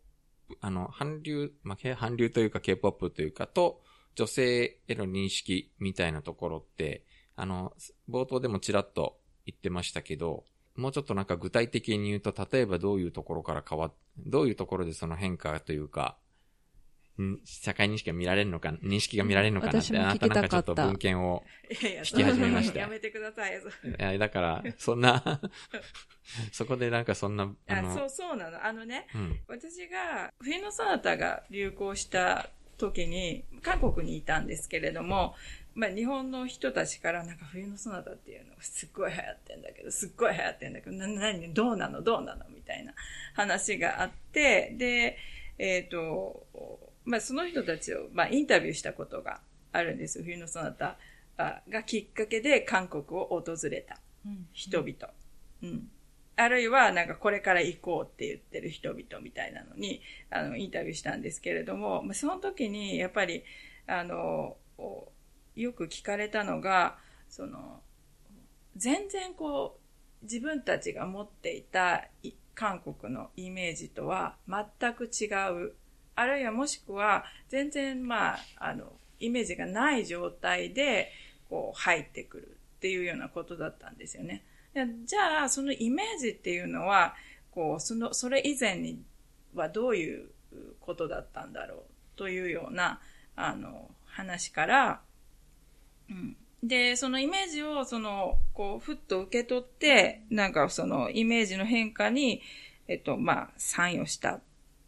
[0.59, 3.83] あの、韓流、まあ、韓流というか K-POP というか、と、
[4.15, 7.05] 女性への認識みたいなところって、
[7.35, 7.73] あの、
[8.09, 16.17] 冒頭でもちらっと言ってましたけど、もうちょっとなんか具体的に言うと、例えばどういうところから変わっ、どういうところでその変化というか、
[17.43, 22.79] 社会認識が見られるのか、認識が見られるのかなって、あなたなんかちょっと文献を聞き始めました。
[22.79, 23.53] やめてください。
[23.53, 23.61] い
[23.99, 25.41] や、だから、そんな
[26.51, 28.65] そこでなんかそんな、あそう、そうなの。
[28.65, 35.35] あのね、うん、私が、冬のソナタが流行した時に、韓国にいたんですけれども、
[35.73, 42.01] まあ日本の人たちからなんか冬のソナタっていうのがすっごい流行ってんだけど、すっごい流行ってんだけど、な、なに、どうなの？
[42.01, 42.45] どうなの？
[42.49, 42.93] みたいな
[43.33, 45.17] 話があって、で、
[45.57, 46.47] えっ、ー、と、
[47.05, 49.41] まあ、その人たちを、まあ、インタビューしたことが
[49.71, 50.21] あるんです。
[50.23, 50.97] 冬のそなた
[51.69, 53.99] がきっかけで韓国を訪れた
[54.53, 54.93] 人々。
[55.63, 55.89] うん、うん、
[56.35, 63.43] あるいは、なんかこれから行こうって言ってる人々みたいなのに、あの、インタビューしたんですけれども、まあ、その時に、やっぱり、
[63.87, 64.57] あの、
[65.55, 66.97] よく聞かれたのが、
[67.29, 67.81] その、
[68.75, 69.77] 全然こ
[70.21, 72.05] う、自分たちが持っていた
[72.53, 75.73] 韓国のイメージとは全く違う
[76.15, 81.11] あるいはもしくは、全然まあ、あの、イメージがない状態で、
[81.49, 84.43] こう、入ってくるっていうようなことだったんですよね。
[85.05, 87.15] じゃあ、そのイメージっていうのは、
[87.51, 89.01] こう、その、それ以前に
[89.55, 90.29] はどういう
[90.79, 91.83] ことだったんだろう
[92.15, 92.99] というような、
[93.35, 95.01] あの、話から、
[96.63, 102.41] で、そのイメージを、その、こう、ふっと受け取って、なんかそのイメージの変化に、
[102.87, 104.41] えっと、まあ、参与した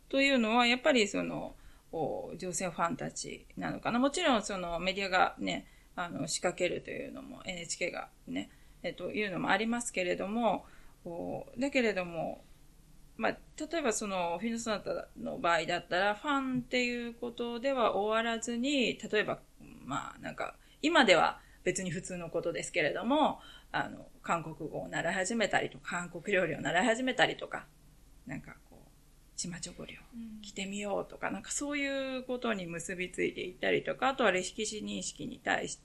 [0.09, 1.55] というのは、やっぱりその、
[1.91, 3.99] 女性ファンたちなのかな。
[3.99, 8.49] もちろんそのメディアがね、あの、仕掛けるというのも NHK がね、
[8.81, 10.65] えっと、いうのもありますけれども、
[11.57, 12.43] だけれども、
[13.15, 19.39] まあ、例えばそのフィノソナタの場合だったら、ファンっていうことでは終わらずに、例えば、
[19.85, 23.39] まあ、なんか、今では別に普通のことですけれども、
[23.71, 27.65] あの、韓国語を習い始めたりとか、韓国料理を習い始めたりとか、
[28.27, 28.55] なんか、
[29.35, 29.97] チマチョゴリを
[30.41, 35.79] 着てみようとか、うん、なんかそういうことに結びついていったりとか、あとは歴史認識に対し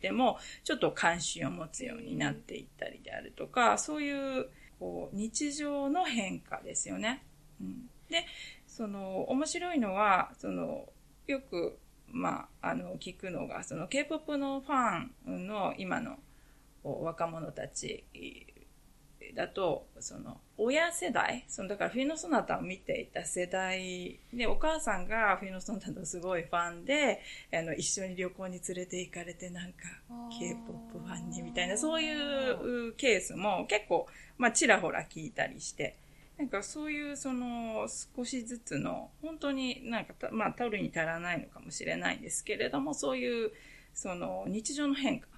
[0.00, 7.22] ても、ちょっと関心を持つようになっていったりであるとか、そういう、こう、日常の変化ですよね。
[7.60, 8.26] うん、で、
[8.66, 10.88] その、面白いのは、その、
[11.26, 11.78] よく、
[12.16, 16.18] まあ、あの、聞くのが、その、K-POP のファンの今の
[16.82, 18.04] 若者たち
[19.34, 27.20] だと、その、親世代、その、だからフィノソナタを見ていた世代で、お母さんがフィノソナタのすごいファンで、
[27.52, 29.82] あの、一緒に旅行に連れて行かれてなんか、
[30.38, 34.06] K-POP ファンにみたいな、そういうケースも結構、
[34.38, 35.96] まあ、ちらほら聞いたりして、
[36.38, 43.52] なんかそういうその少しずつの、本当になんかまあ、タオルに足らないのかもしれないんですけれども、そういう
[43.94, 45.28] その日常の変化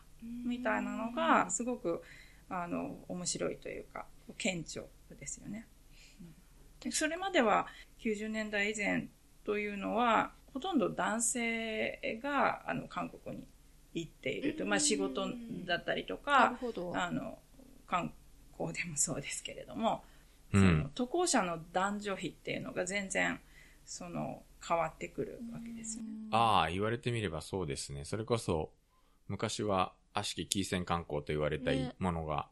[0.45, 2.03] みたいなのが、すごく、
[2.49, 4.85] あの、面白いというか、顕著
[5.19, 5.67] ですよね。
[6.81, 7.67] でそれまでは
[8.01, 9.09] 90年代以前
[9.45, 13.45] というのは、ほとんど男性が、あの、韓国に
[13.95, 14.67] 行っていると。
[14.67, 15.29] まあ仕事
[15.65, 16.59] だったりとか。
[16.95, 17.39] あの、
[17.87, 18.13] 観
[18.57, 20.03] 光でもそうですけれども、
[20.95, 23.41] 渡航者の男女比っていうのが全然、
[23.85, 26.11] その、変わってくるわけですよね。
[26.31, 28.05] ああ、言われてみればそうですね。
[28.05, 28.73] それこそ、
[29.29, 32.49] 昔は悪しきキーセン観光と言われたねものが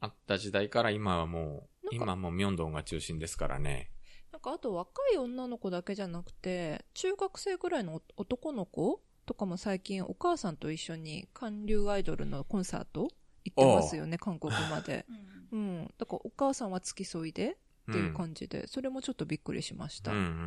[0.00, 3.90] あった時代から今はもう、なんか今はもうミョンドンが中心ですからね。
[4.32, 13.08] なんかあと若い女の子だけじゃなくて、中学生ぐらいの男の子とかも最近お母さんと一緒に韓流アイドルのコンサート
[13.50, 15.06] 行ってますよね、韓国まで。
[15.52, 15.94] うんうん。
[15.98, 17.56] だからお母さんは付き添いで
[17.90, 20.12] っていう感じで、それもちょっとびっくりしました。
[20.12, 20.42] うんうんうんうんう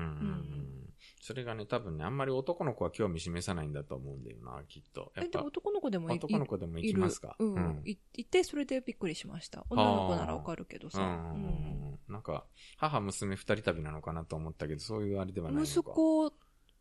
[0.65, 0.75] ん
[1.21, 5.11] それがね、多分ね、あんまり男の子は興味示さないんだと思うんだよな、きっと。
[5.15, 7.35] やっえ、でもぱ、男の子でもい男の子でもい行きますか？
[7.39, 7.81] うん。
[7.85, 9.65] いいて、それでびっくりしました。
[9.69, 11.01] 女の子ならわかるけどさ。
[11.01, 12.45] うんうんうんうんなんか、
[12.77, 15.69] 母、娘二人旅なのかなと思ったけど、そういうあれではないのか。
[15.69, 16.33] 息子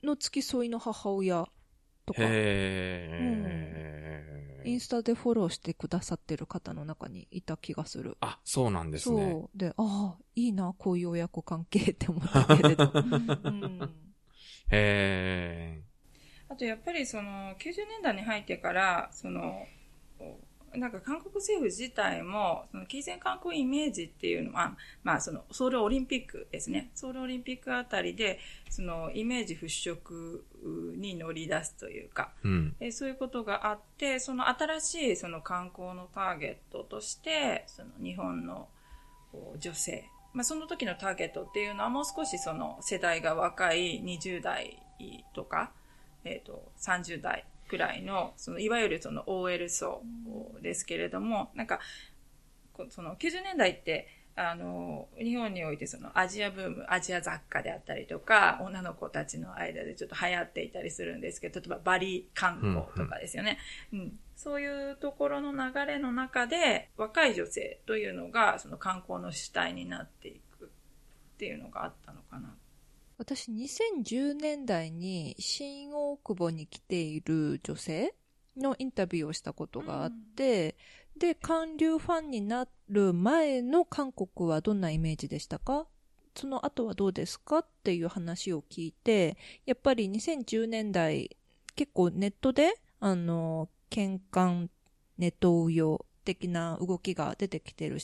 [0.03, 1.47] の付き添いの母親
[2.07, 3.78] とか、へー。
[4.65, 8.17] インスタでフォローしてくださってる方の中にいた気がする。
[8.21, 9.31] あ、そうなんですね。
[9.33, 9.59] そう。
[9.59, 12.93] で、ああ、いいな、こういう親子関係って思ったけれど。
[13.45, 13.91] うん
[14.71, 15.83] へ
[16.51, 19.67] あとやっぱりその90年代に入ってから、その、
[20.75, 26.91] なんか韓国政府自体も、その金銭観光イメージっていうのは、まあそのソウルオリンピックですね。
[26.95, 28.39] ソウルオリンピックあたりで、
[28.69, 30.43] そのイメージ払拭
[30.97, 32.49] に乗り出すというか、ー。
[32.49, 32.77] うん。
[32.81, 38.69] えそういうことがあって、その新しいその観光のターゲットとして、その日本の
[39.59, 40.05] 女性、
[40.35, 44.83] まあその時のターゲットっていうのはもう少しその世代が若い20代
[45.35, 45.73] とか、
[46.25, 50.03] えっ、と、30代くらいの、そのいわゆるその OL 層
[50.63, 51.81] ですけれども、なんか、
[52.73, 63.59] こその90年代って、あの、日本においてそのアジアブーム、アジア雑貨であったりとか、女の子たちの間でちょっと流行っていたりするんですけど、例えばバリ観光とかですよね。
[63.93, 70.69] うんそういうところの流れの中で、若い女性というのがその観光の主体になっていくっ
[71.39, 72.55] ていうのがあったのかな。
[73.19, 78.15] 私、2010年代に新大久保に来ている女性
[78.57, 80.77] のインタビューをしたことがあって、
[81.19, 85.87] で、韓流ファンになる前の韓国はどんなイメージでしたか？
[86.37, 87.59] その後はどうですか？
[87.59, 91.37] っていう話を聞いて、やっぱり2010年代、
[91.75, 94.69] 結構ネットで、あの、喧嘩、
[95.19, 97.99] ネトウヨ的な動きが出てきてる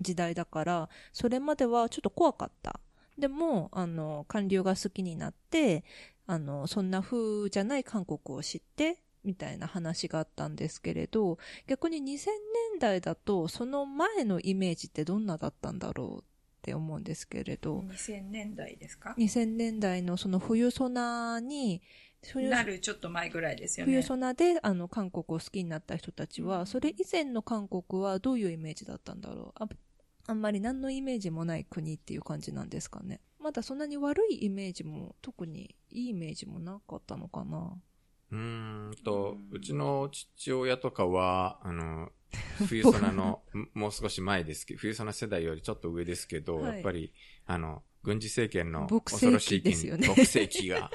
[0.00, 2.80] 時代だから、それまではちょっと怖かった。
[3.18, 5.84] でも、あの、韓流が好きになって、
[6.26, 12.26] あの、そんな風じゃない韓国を知って、みたいな話があったんですけれど、逆に2000
[12.72, 16.24] 年代だと、その前のイメージってどんなだったんだろうっ
[16.62, 21.82] て思うんですけれど、2000年代ですか？2000年代のその冬ソナに、
[22.22, 23.92] 冬なるちょっと前ぐらいですよね。
[23.92, 26.66] 冬ソナであの韓国を好きになった人たちは、うん。
[26.66, 29.62] それ以前の韓国はどういうイメージだったんだろう。
[29.62, 29.68] あ
[30.28, 33.20] あんまり何のイメージもない国っていう感じなんですかね。
[33.38, 37.78] まだそんなに悪いイメージも、特にいいイメージもなかったのかな。
[38.32, 42.10] うーんとう、ちの父親とかは、あの、
[42.66, 47.12] 冬ソナの、んもう少し前ですけど、冬ソナ世代よりちょっと上ですけど、はいやっぱり、
[47.46, 50.90] あの、軍事政権の牧恐ろしい世紀ですよね牧世紀が、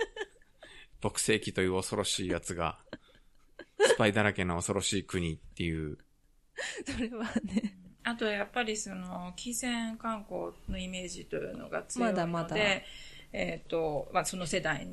[1.01, 2.79] 牧世紀という恐ろしいやつが、
[3.79, 5.97] スパイだらけの恐ろしい国っていう、
[6.86, 7.80] それはね。
[8.04, 12.56] あとはやっぱりその、金銭観光のイメージというのが強いので、まだまだ
[13.34, 14.88] えっ、と、まあその世代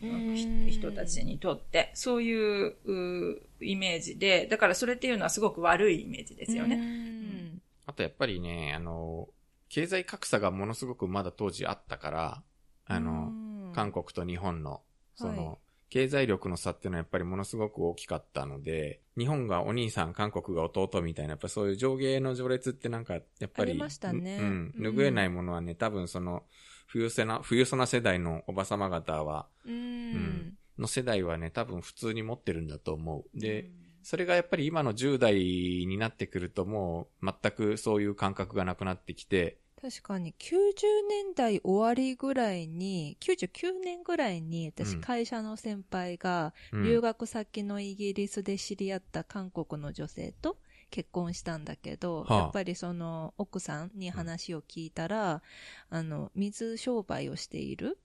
[0.00, 0.34] の
[0.68, 6.76] 人たちにとって、そういううイメージで、だからそれっていうのはすごく悪いイメージですよね。
[6.76, 7.58] ね。
[7.86, 9.28] あとやっぱりね、あの、
[9.68, 12.42] 経済格差がものすごくまだ当時あったから、
[12.86, 14.82] あの、韓国と日本の、
[15.14, 15.58] その、はい
[15.90, 26.42] 経済力の差っていうのはやっぱりものすごく大きかったので、日本がお兄さん、韓国が弟みたいな、やっぱそういう上下の序列ってなんか、やっぱり、ありましたねうん、うん拭えないものはね、多分その、
[26.86, 30.12] 冬せな、冬そな世代のおばさま方は、うん。
[30.12, 33.40] んの世代はね、多分普通に持ってるんだと思う。
[33.40, 40.54] で、うんそれがやっぱり今の10代になってくるともう全くそういう感覚がなくなってきて、確かに90
[41.10, 45.00] 年代終わりぐらいに、99年ぐらいに私うん。
[45.02, 46.84] 会社の先輩がうん。
[46.84, 50.56] 留学先のイギリスで知り合った韓国の女性と
[50.88, 52.34] 結婚したんだけど、はあ。
[52.38, 55.42] やっぱりその奥さんに話を聞いたら、
[55.90, 57.98] あの、水商売をしている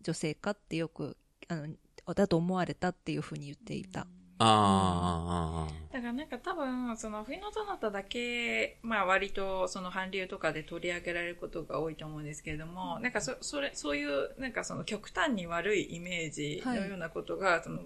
[0.00, 1.18] 女性かってよく、
[1.48, 1.68] あの、
[2.14, 4.06] だと思われたっていうふうに言っていた。
[4.38, 17.80] ああ、だからなんか多分、その冬のそなただけ、まあ割とその韓流とかで取り上げられることが多いと思うんですけれども、なんかそ、それ、そういう、なんかその極端に悪いイメージのようなことが、その、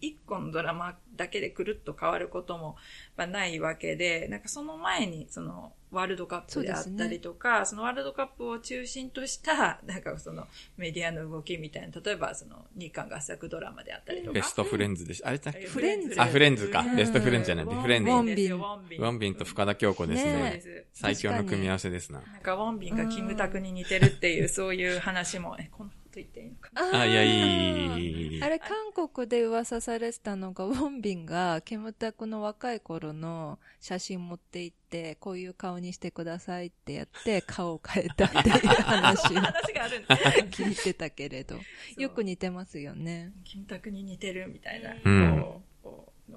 [0.00, 2.76] 一個のドラマだけでくるっと変わることも、
[3.16, 14.32] まあ、ないわけで、なんかその前に、その、ワールドカップであったりとか、そ,、のワールドカップを中心とした、なんかそのメディアの動きみたいな、例えばその日韓合作ドラマであったりとか。
[14.32, 15.66] ベストフレンズでしあれだっけ？
[15.66, 16.84] フレンズあ、フレンズか。
[16.96, 17.64] ベストフレンズじゃない。
[17.64, 18.10] フレンズ。
[18.10, 18.54] ウォンビン。
[18.54, 20.62] ウォンビンと深田恭子ですね。
[20.92, 22.20] 最強の組み合わせですな。
[22.20, 27.00] なんかウォンビンがキムタクに似てるっていう、そういう話も、え、この言っていいのかな。
[27.00, 28.42] あ、いや、いい。
[28.42, 40.04] あれ、韓国で噂されてたのが、ウォンビンが、キムタクの若い頃の写真持って行って、こういう顔にしてくださいってやって、顔を変えたっていう話を 話がある
[40.50, 41.56] 聞いてたけれど、
[41.96, 43.32] よく似てますよね。
[43.44, 45.62] キムタクに似てるみたいな、の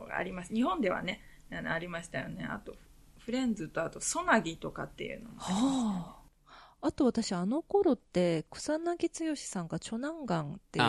[0.05, 0.53] があります。
[0.53, 2.45] 日本ではね、ありましたよね。
[2.45, 2.75] あと、
[3.19, 6.20] フレンズとあと、ソナギとかっていうのもありましたね。
[6.82, 10.79] あと私あの頃って草薙剛さんがチョナンガンって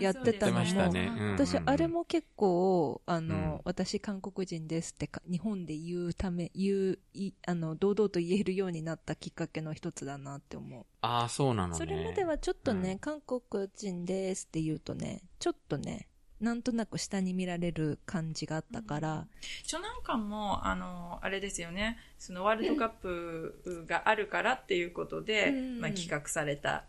[0.00, 10.86] やってたのも、ねうんうん、私あれも結構あの、うん、私韓国人ですって日本で言うため言ういあの堂々と言えるようになったきっかけの一つだなって思う。
[11.02, 11.78] ああそうなのね。
[11.78, 16.08] それまではちょっとね、韓国人ですって言うとねちょっとね
[16.44, 19.12] なんとなく下に見られる感じがあったから。
[19.12, 19.28] うん、
[19.62, 26.84] 初南館も、あの、あれですよね、そのワールドカップがあるからっていうことで、うん、まあ、企画された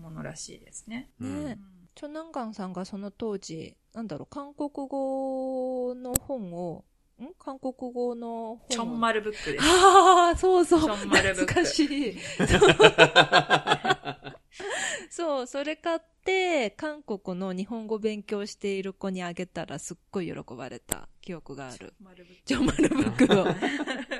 [0.00, 1.10] ものらしいですね。
[1.20, 1.58] ね、うん、
[1.94, 6.84] チョナンカンさんがその当時、なんだろう、韓国語の本を、
[7.22, 7.26] ん？
[7.38, 9.64] 韓国語の本チョンマルブックです。
[9.64, 10.80] ああ、そうそう。
[10.80, 11.52] チョンマルブック。
[11.52, 12.16] 懐かしい。
[15.10, 21.94] そう、それ買って、韓国の日本語勉強している子にあげたらすっごい喜ばれた記憶がある。
[22.44, 23.46] ジョマルブックを。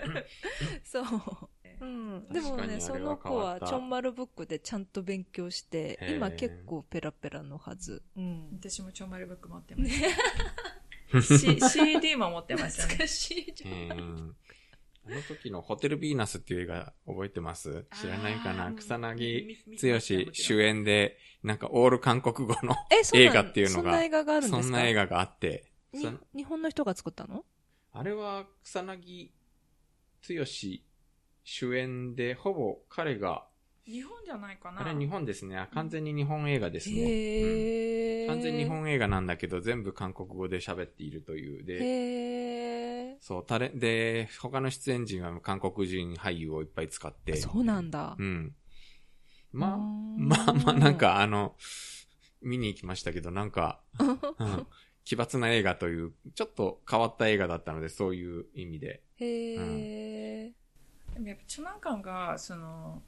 [0.84, 1.04] そう。
[1.80, 8.02] うん、でもね、その子はチョンマルブックでちゃんと勉強して、今結構ペラペラのはず。
[8.16, 9.90] うん、私もチョンマルブック持ってます。
[11.38, 12.94] C、CD も持ってましたね。
[12.94, 14.34] 懐かしいじゃん。
[15.06, 17.86] あの時のホテルヴィーナスっていう映画覚えてます？
[18.00, 18.72] 知らないかな？
[18.72, 19.46] 草薙
[19.92, 20.00] 剛
[20.32, 22.74] 主演で、なんかオール韓国語の
[23.12, 23.82] 映画っていうのが。
[23.82, 24.62] そんな映画があるんですか？
[24.62, 25.70] そんな映画があって。
[25.92, 27.44] 日本の人が作ったの？
[27.92, 29.28] あれは草薙
[30.26, 30.44] 剛
[31.44, 33.46] 主演で、ほぼ彼が
[33.86, 35.68] 日本じゃないかなあれ日本ですね。
[35.74, 36.96] 完全に日本映画ですね。
[36.96, 41.64] へうん、完全日本映画なんだけど、全部韓国語で喋っているという。
[41.64, 41.78] で、へ
[43.24, 47.36] そう、タレ、で、他の出演陣は韓国人俳優をいっぱい使って。
[47.36, 48.16] そうなんだ。
[48.18, 48.54] うん。
[49.50, 51.56] まあ、まあまあ、なんかあの、
[52.42, 54.66] 見に行きましたけど、なんか、うん、
[55.06, 59.02] 奇抜な映画という、ちょっと変わった映画だったので、そういう意味で。
[59.16, 60.52] へえ、
[61.08, 63.02] うん、でもやっぱ、チョナンカンが、その、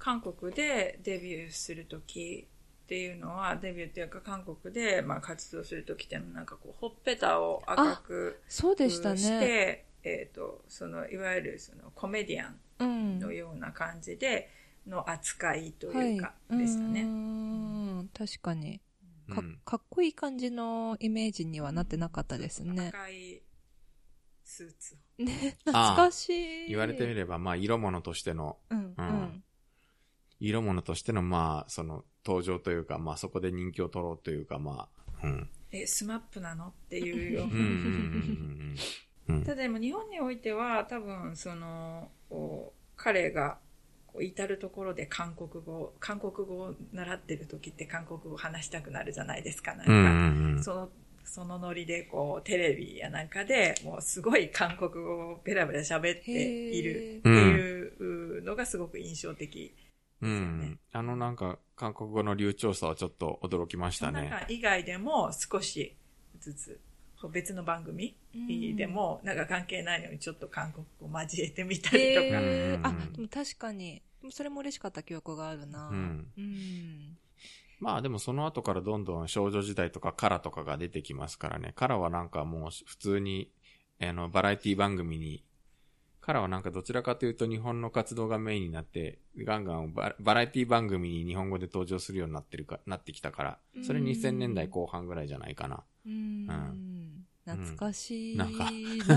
[0.00, 2.48] 韓国でデビューするとき
[2.90, 9.84] っていうのは、デビューっていうか韓国でまあ活動するときってなんかこう、ほっぺたを赤くそうでしたね。
[10.02, 14.50] えっ、ー、と、その、いわゆるそのコメディアンのような感じで
[14.88, 17.02] の扱いというか、でしたね。
[17.02, 18.80] うん、確かに
[19.30, 19.42] か。
[19.64, 22.88] かっこいい感じのイメージにはなってなかったですね。
[22.88, 23.40] 赤い
[24.42, 26.68] スーツね、懐かしい。
[26.70, 29.44] 言われてみれば、まあ、色物としての、うん、うん、
[30.40, 34.88] 色物としての、まあ、その、登場というか、まあ、そこで人気を取ろうというか、ま
[35.22, 35.48] あ、うん。
[35.72, 37.48] え、スマップなのっていうよ。
[39.44, 42.10] ただでも日本においては、多分、その、
[42.96, 43.58] 彼が、
[44.20, 49.74] 至るところで韓国語、韓国語を習ってる時って韓国語を話したくなるじゃないですか。
[49.74, 50.90] なんか、その、
[51.24, 59.89] そのノリで、こう、テレビやなんかで、もうすごい韓国語をベラベラ喋っているっていうのがすごく印象的うん。
[60.92, 64.22] あのなんか、韓国語の流暢さはちょっと驚きましたね。
[64.22, 65.96] なんか以外でも少し
[66.38, 66.80] ずつ、
[67.32, 68.16] 別の番組
[68.76, 72.88] でも、なんか関係ないのにちょっと韓国語交えてみたりとか。
[72.88, 74.02] あ、でも確かに。
[74.30, 75.88] それも嬉しかった記憶があるな。
[75.88, 76.26] うん。
[76.36, 77.16] うん、
[77.78, 81.72] まあでもその後からどんどん少女時代とかカラとかが出てきますからね。
[81.74, 83.50] カラはなんかもう普通に、
[83.98, 85.42] あの、バラエティ番組に
[86.20, 95.82] 彼はなんかどちらかというと日本の活動がメインになって、ガンガンバラエティ番組に日本語で登場するようになってるか、なってきたから、それ2000年代後半ぐらいじゃないかな。
[96.06, 97.24] うん。
[97.46, 98.70] 懐かしい、うん、なんか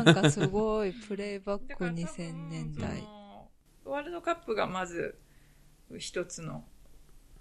[0.04, 3.04] なんかすごい、プレイバック2000年代。
[3.86, 5.20] ワールドカップがまず
[5.98, 6.64] 一つの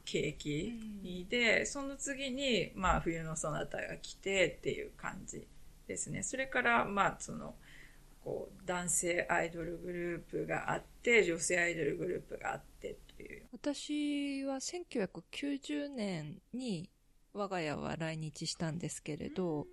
[0.05, 5.47] 景気で、その次に、まあ冬のそなたが来てっていう感じ
[5.87, 6.23] ですね。
[6.23, 7.55] それから、まあ、その、
[8.25, 13.47] こう、男性アイドルグループがあって、女性アイドルグループがあってという。
[13.53, 16.91] 私は1990年に
[17.33, 19.67] 我が家は来日したんですけれど、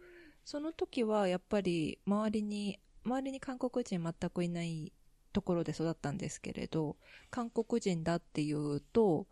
[0.45, 4.93] その時はやっぱり周りに、周りに韓国人全くいない
[5.31, 6.97] ところで育ったんですけれど、
[7.29, 9.27] 韓国人だっていうと、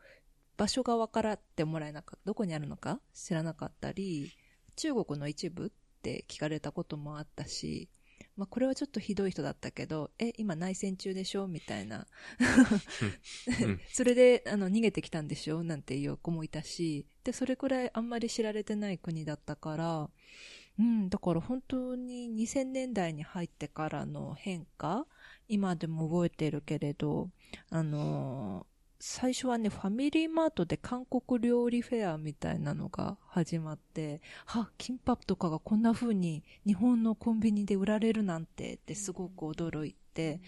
[0.57, 4.31] 場所が分からってもらえなかった、どこにあるのか知らなかったり、
[4.75, 5.69] 中国の一部っ
[6.01, 7.89] て聞かれたこともあったし、
[8.37, 11.47] まあこれはちょっとひどい人だったけど、え、今内戦中でしょ？
[11.47, 12.07] みたいな。
[13.61, 13.79] うん。
[13.91, 15.63] それで、あの、逃げてきたんでしょ？
[15.63, 20.09] なんていう子もいたし、で、それくらいあんまり知られてない国だったから、
[20.79, 25.07] うん、だから本当に2000年代に入ってからの変化、
[25.47, 27.31] 今でも覚えてるけれど、
[27.69, 40.41] あのー最初はね、ファミリーマートで韓国料理フェアみたいなのが始まって、は、キンパとかがこんな風に日本のコンビニで売られるなんてってすごく驚いて、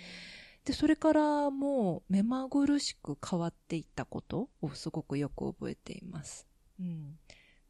[0.66, 6.48] で、それからもう目まぐるしく変わっていったことをすごくよく覚えています。
[6.80, 7.18] うん。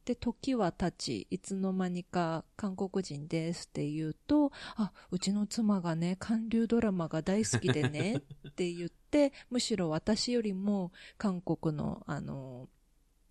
[0.06, 8.16] で、時は経ち、いつの間にか韓国人ですって言うと、あ、うちの妻がね、韓流ドラマが大好きでね
[8.50, 12.70] って言って、むしろ私よりも韓国の、あの、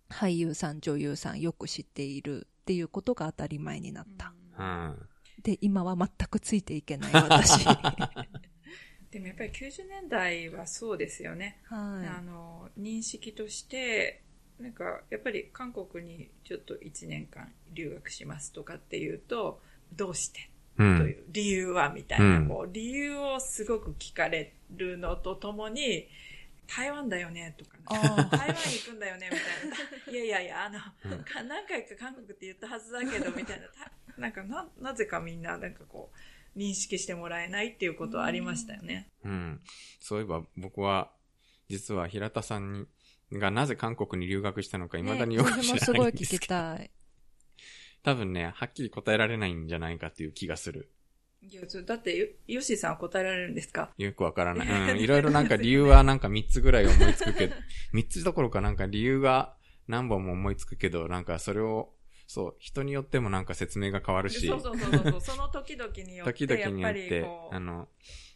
[0.09, 4.33] 俳優さん、女優さんよく知っているっていうことが当たり前になった。
[4.57, 5.09] うん。
[5.41, 7.65] で、今は全くついていけない私。
[7.65, 8.27] は
[9.11, 11.61] でもやっぱり90年代はそうですよね。
[11.69, 12.25] あい。
[12.25, 14.23] の、認識として、
[14.59, 19.61] なんか、やっぱり韓国にちょっと1年間留学しますとかっていうと、
[19.93, 20.49] どうして？
[20.75, 20.77] う。
[20.77, 26.07] というん理由はみたいな、うんこう、理由をすごく聞かれるのとともに、
[26.67, 27.83] 台湾だよねとか、ね、
[28.29, 30.13] あ台湾行くんだよねみたいな。
[30.13, 30.79] いやいやいや、あの、
[31.11, 33.67] うんか何回か韓国って言ったはずだけど、みたいな。
[33.69, 33.91] た
[34.21, 36.11] なんかな、なぜかみんな、なんかこ
[36.55, 39.09] う、認識してもらえないっていうことはありましたよね。
[39.23, 39.61] うん。
[39.99, 41.11] そういえば僕は、
[41.69, 42.87] 実は平田さんに、
[43.33, 46.39] がなぜ韓国に留学したのか未だによく知らね私もすごないいんですけど。
[46.39, 46.91] 聞きたい。
[48.01, 50.91] 多分ね、はっきり答えられないんじゃないかっていう気がする。
[51.41, 53.91] いや、そだって、よヨッシーさんは答えられるんですか？
[53.97, 54.91] よくわからない。
[54.93, 54.99] うん。
[55.03, 57.55] いろいろなんか理由はなんか3つぐらい思いつくけど、
[57.93, 59.55] 3つどころかなんか理由が
[59.87, 61.93] 何本も思いつくけど、なんかそれを、
[62.27, 65.21] そう、人によってもなんか説明が変わるし、そうそうそうそう。
[65.21, 67.87] その時々によって、時々によやってあの、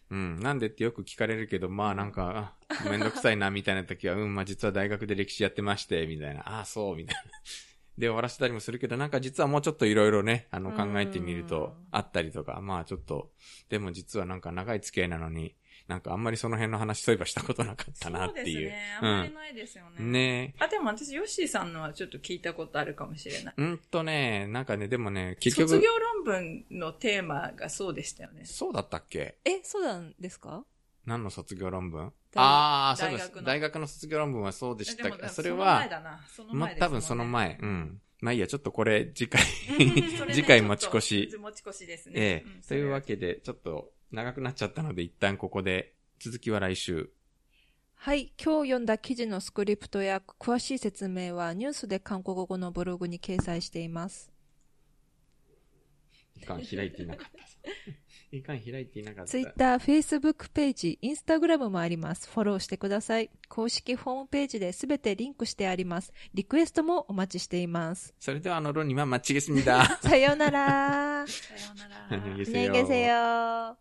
[0.09, 7.31] うん、なんでってよく聞かれるけど、まあなんか、あめんどくさいな、みたいな時は、うん、まあ実は大学で歴史やってまして、みたいな、ああ、そう、みたいな。
[7.97, 13.31] で終わらせたりもするけど、なんか実はもうちょっといろいろね、あのうん考えてみると、あったりとか、まあちょっと、
[13.69, 15.55] でも実はなんか長い付き合いなのに、
[15.87, 18.45] なんかあんまりその辺の話そういえばしたことなかったなっていう。
[18.45, 18.97] そうですね。
[19.01, 20.03] あんまりないですよね。
[20.05, 23.53] ねあ、でも私、ヨッシーさんのはちょっと聞いたことあるかもしれない。
[23.57, 23.61] え。
[23.61, 28.45] うんとね、なんかね、でもね、結局、卒業論文のテーマがそうでしたよね。
[28.45, 29.37] そうだったっけ？
[29.43, 30.63] え、そうなんですか？
[31.05, 32.13] 何の卒業論文？
[32.31, 33.79] 大ああ、そうです大学。
[33.79, 36.19] の卒業論文はそうでしたでもけど、それの前は、だな。
[36.33, 37.57] そのま多分その前。
[37.61, 38.01] うん。
[38.21, 39.41] まあいいや、ちょっとこれ、次回
[40.31, 42.13] 次回持ち越し持ち越しですね。
[42.15, 47.10] ええんというわけで、ちょっと長くなっちゃったので、一旦ここで、続きは来週。
[47.94, 48.32] はい。
[48.42, 54.30] 今日読んだ記事のスクリプトや詳しい説明はニュースで韓国語のブログに掲載しています。
[56.40, 57.38] いかん開いていなかった。
[58.30, 59.30] いかん開いていなかった。
[59.30, 62.30] Twitter、Facebook ページ、Instagram もあります。
[62.30, 63.30] フォローしてください。
[63.48, 66.12] 公式ホームページですべてリンクしてあります。
[66.34, 68.14] リクエストもお待ちしています。
[68.20, 69.98] それでは、あの、ロニはマッチゲスミだ。
[70.00, 71.26] さようなら。
[71.26, 72.08] さようなら。
[72.10, 73.76] 안녕히 ねげせよ。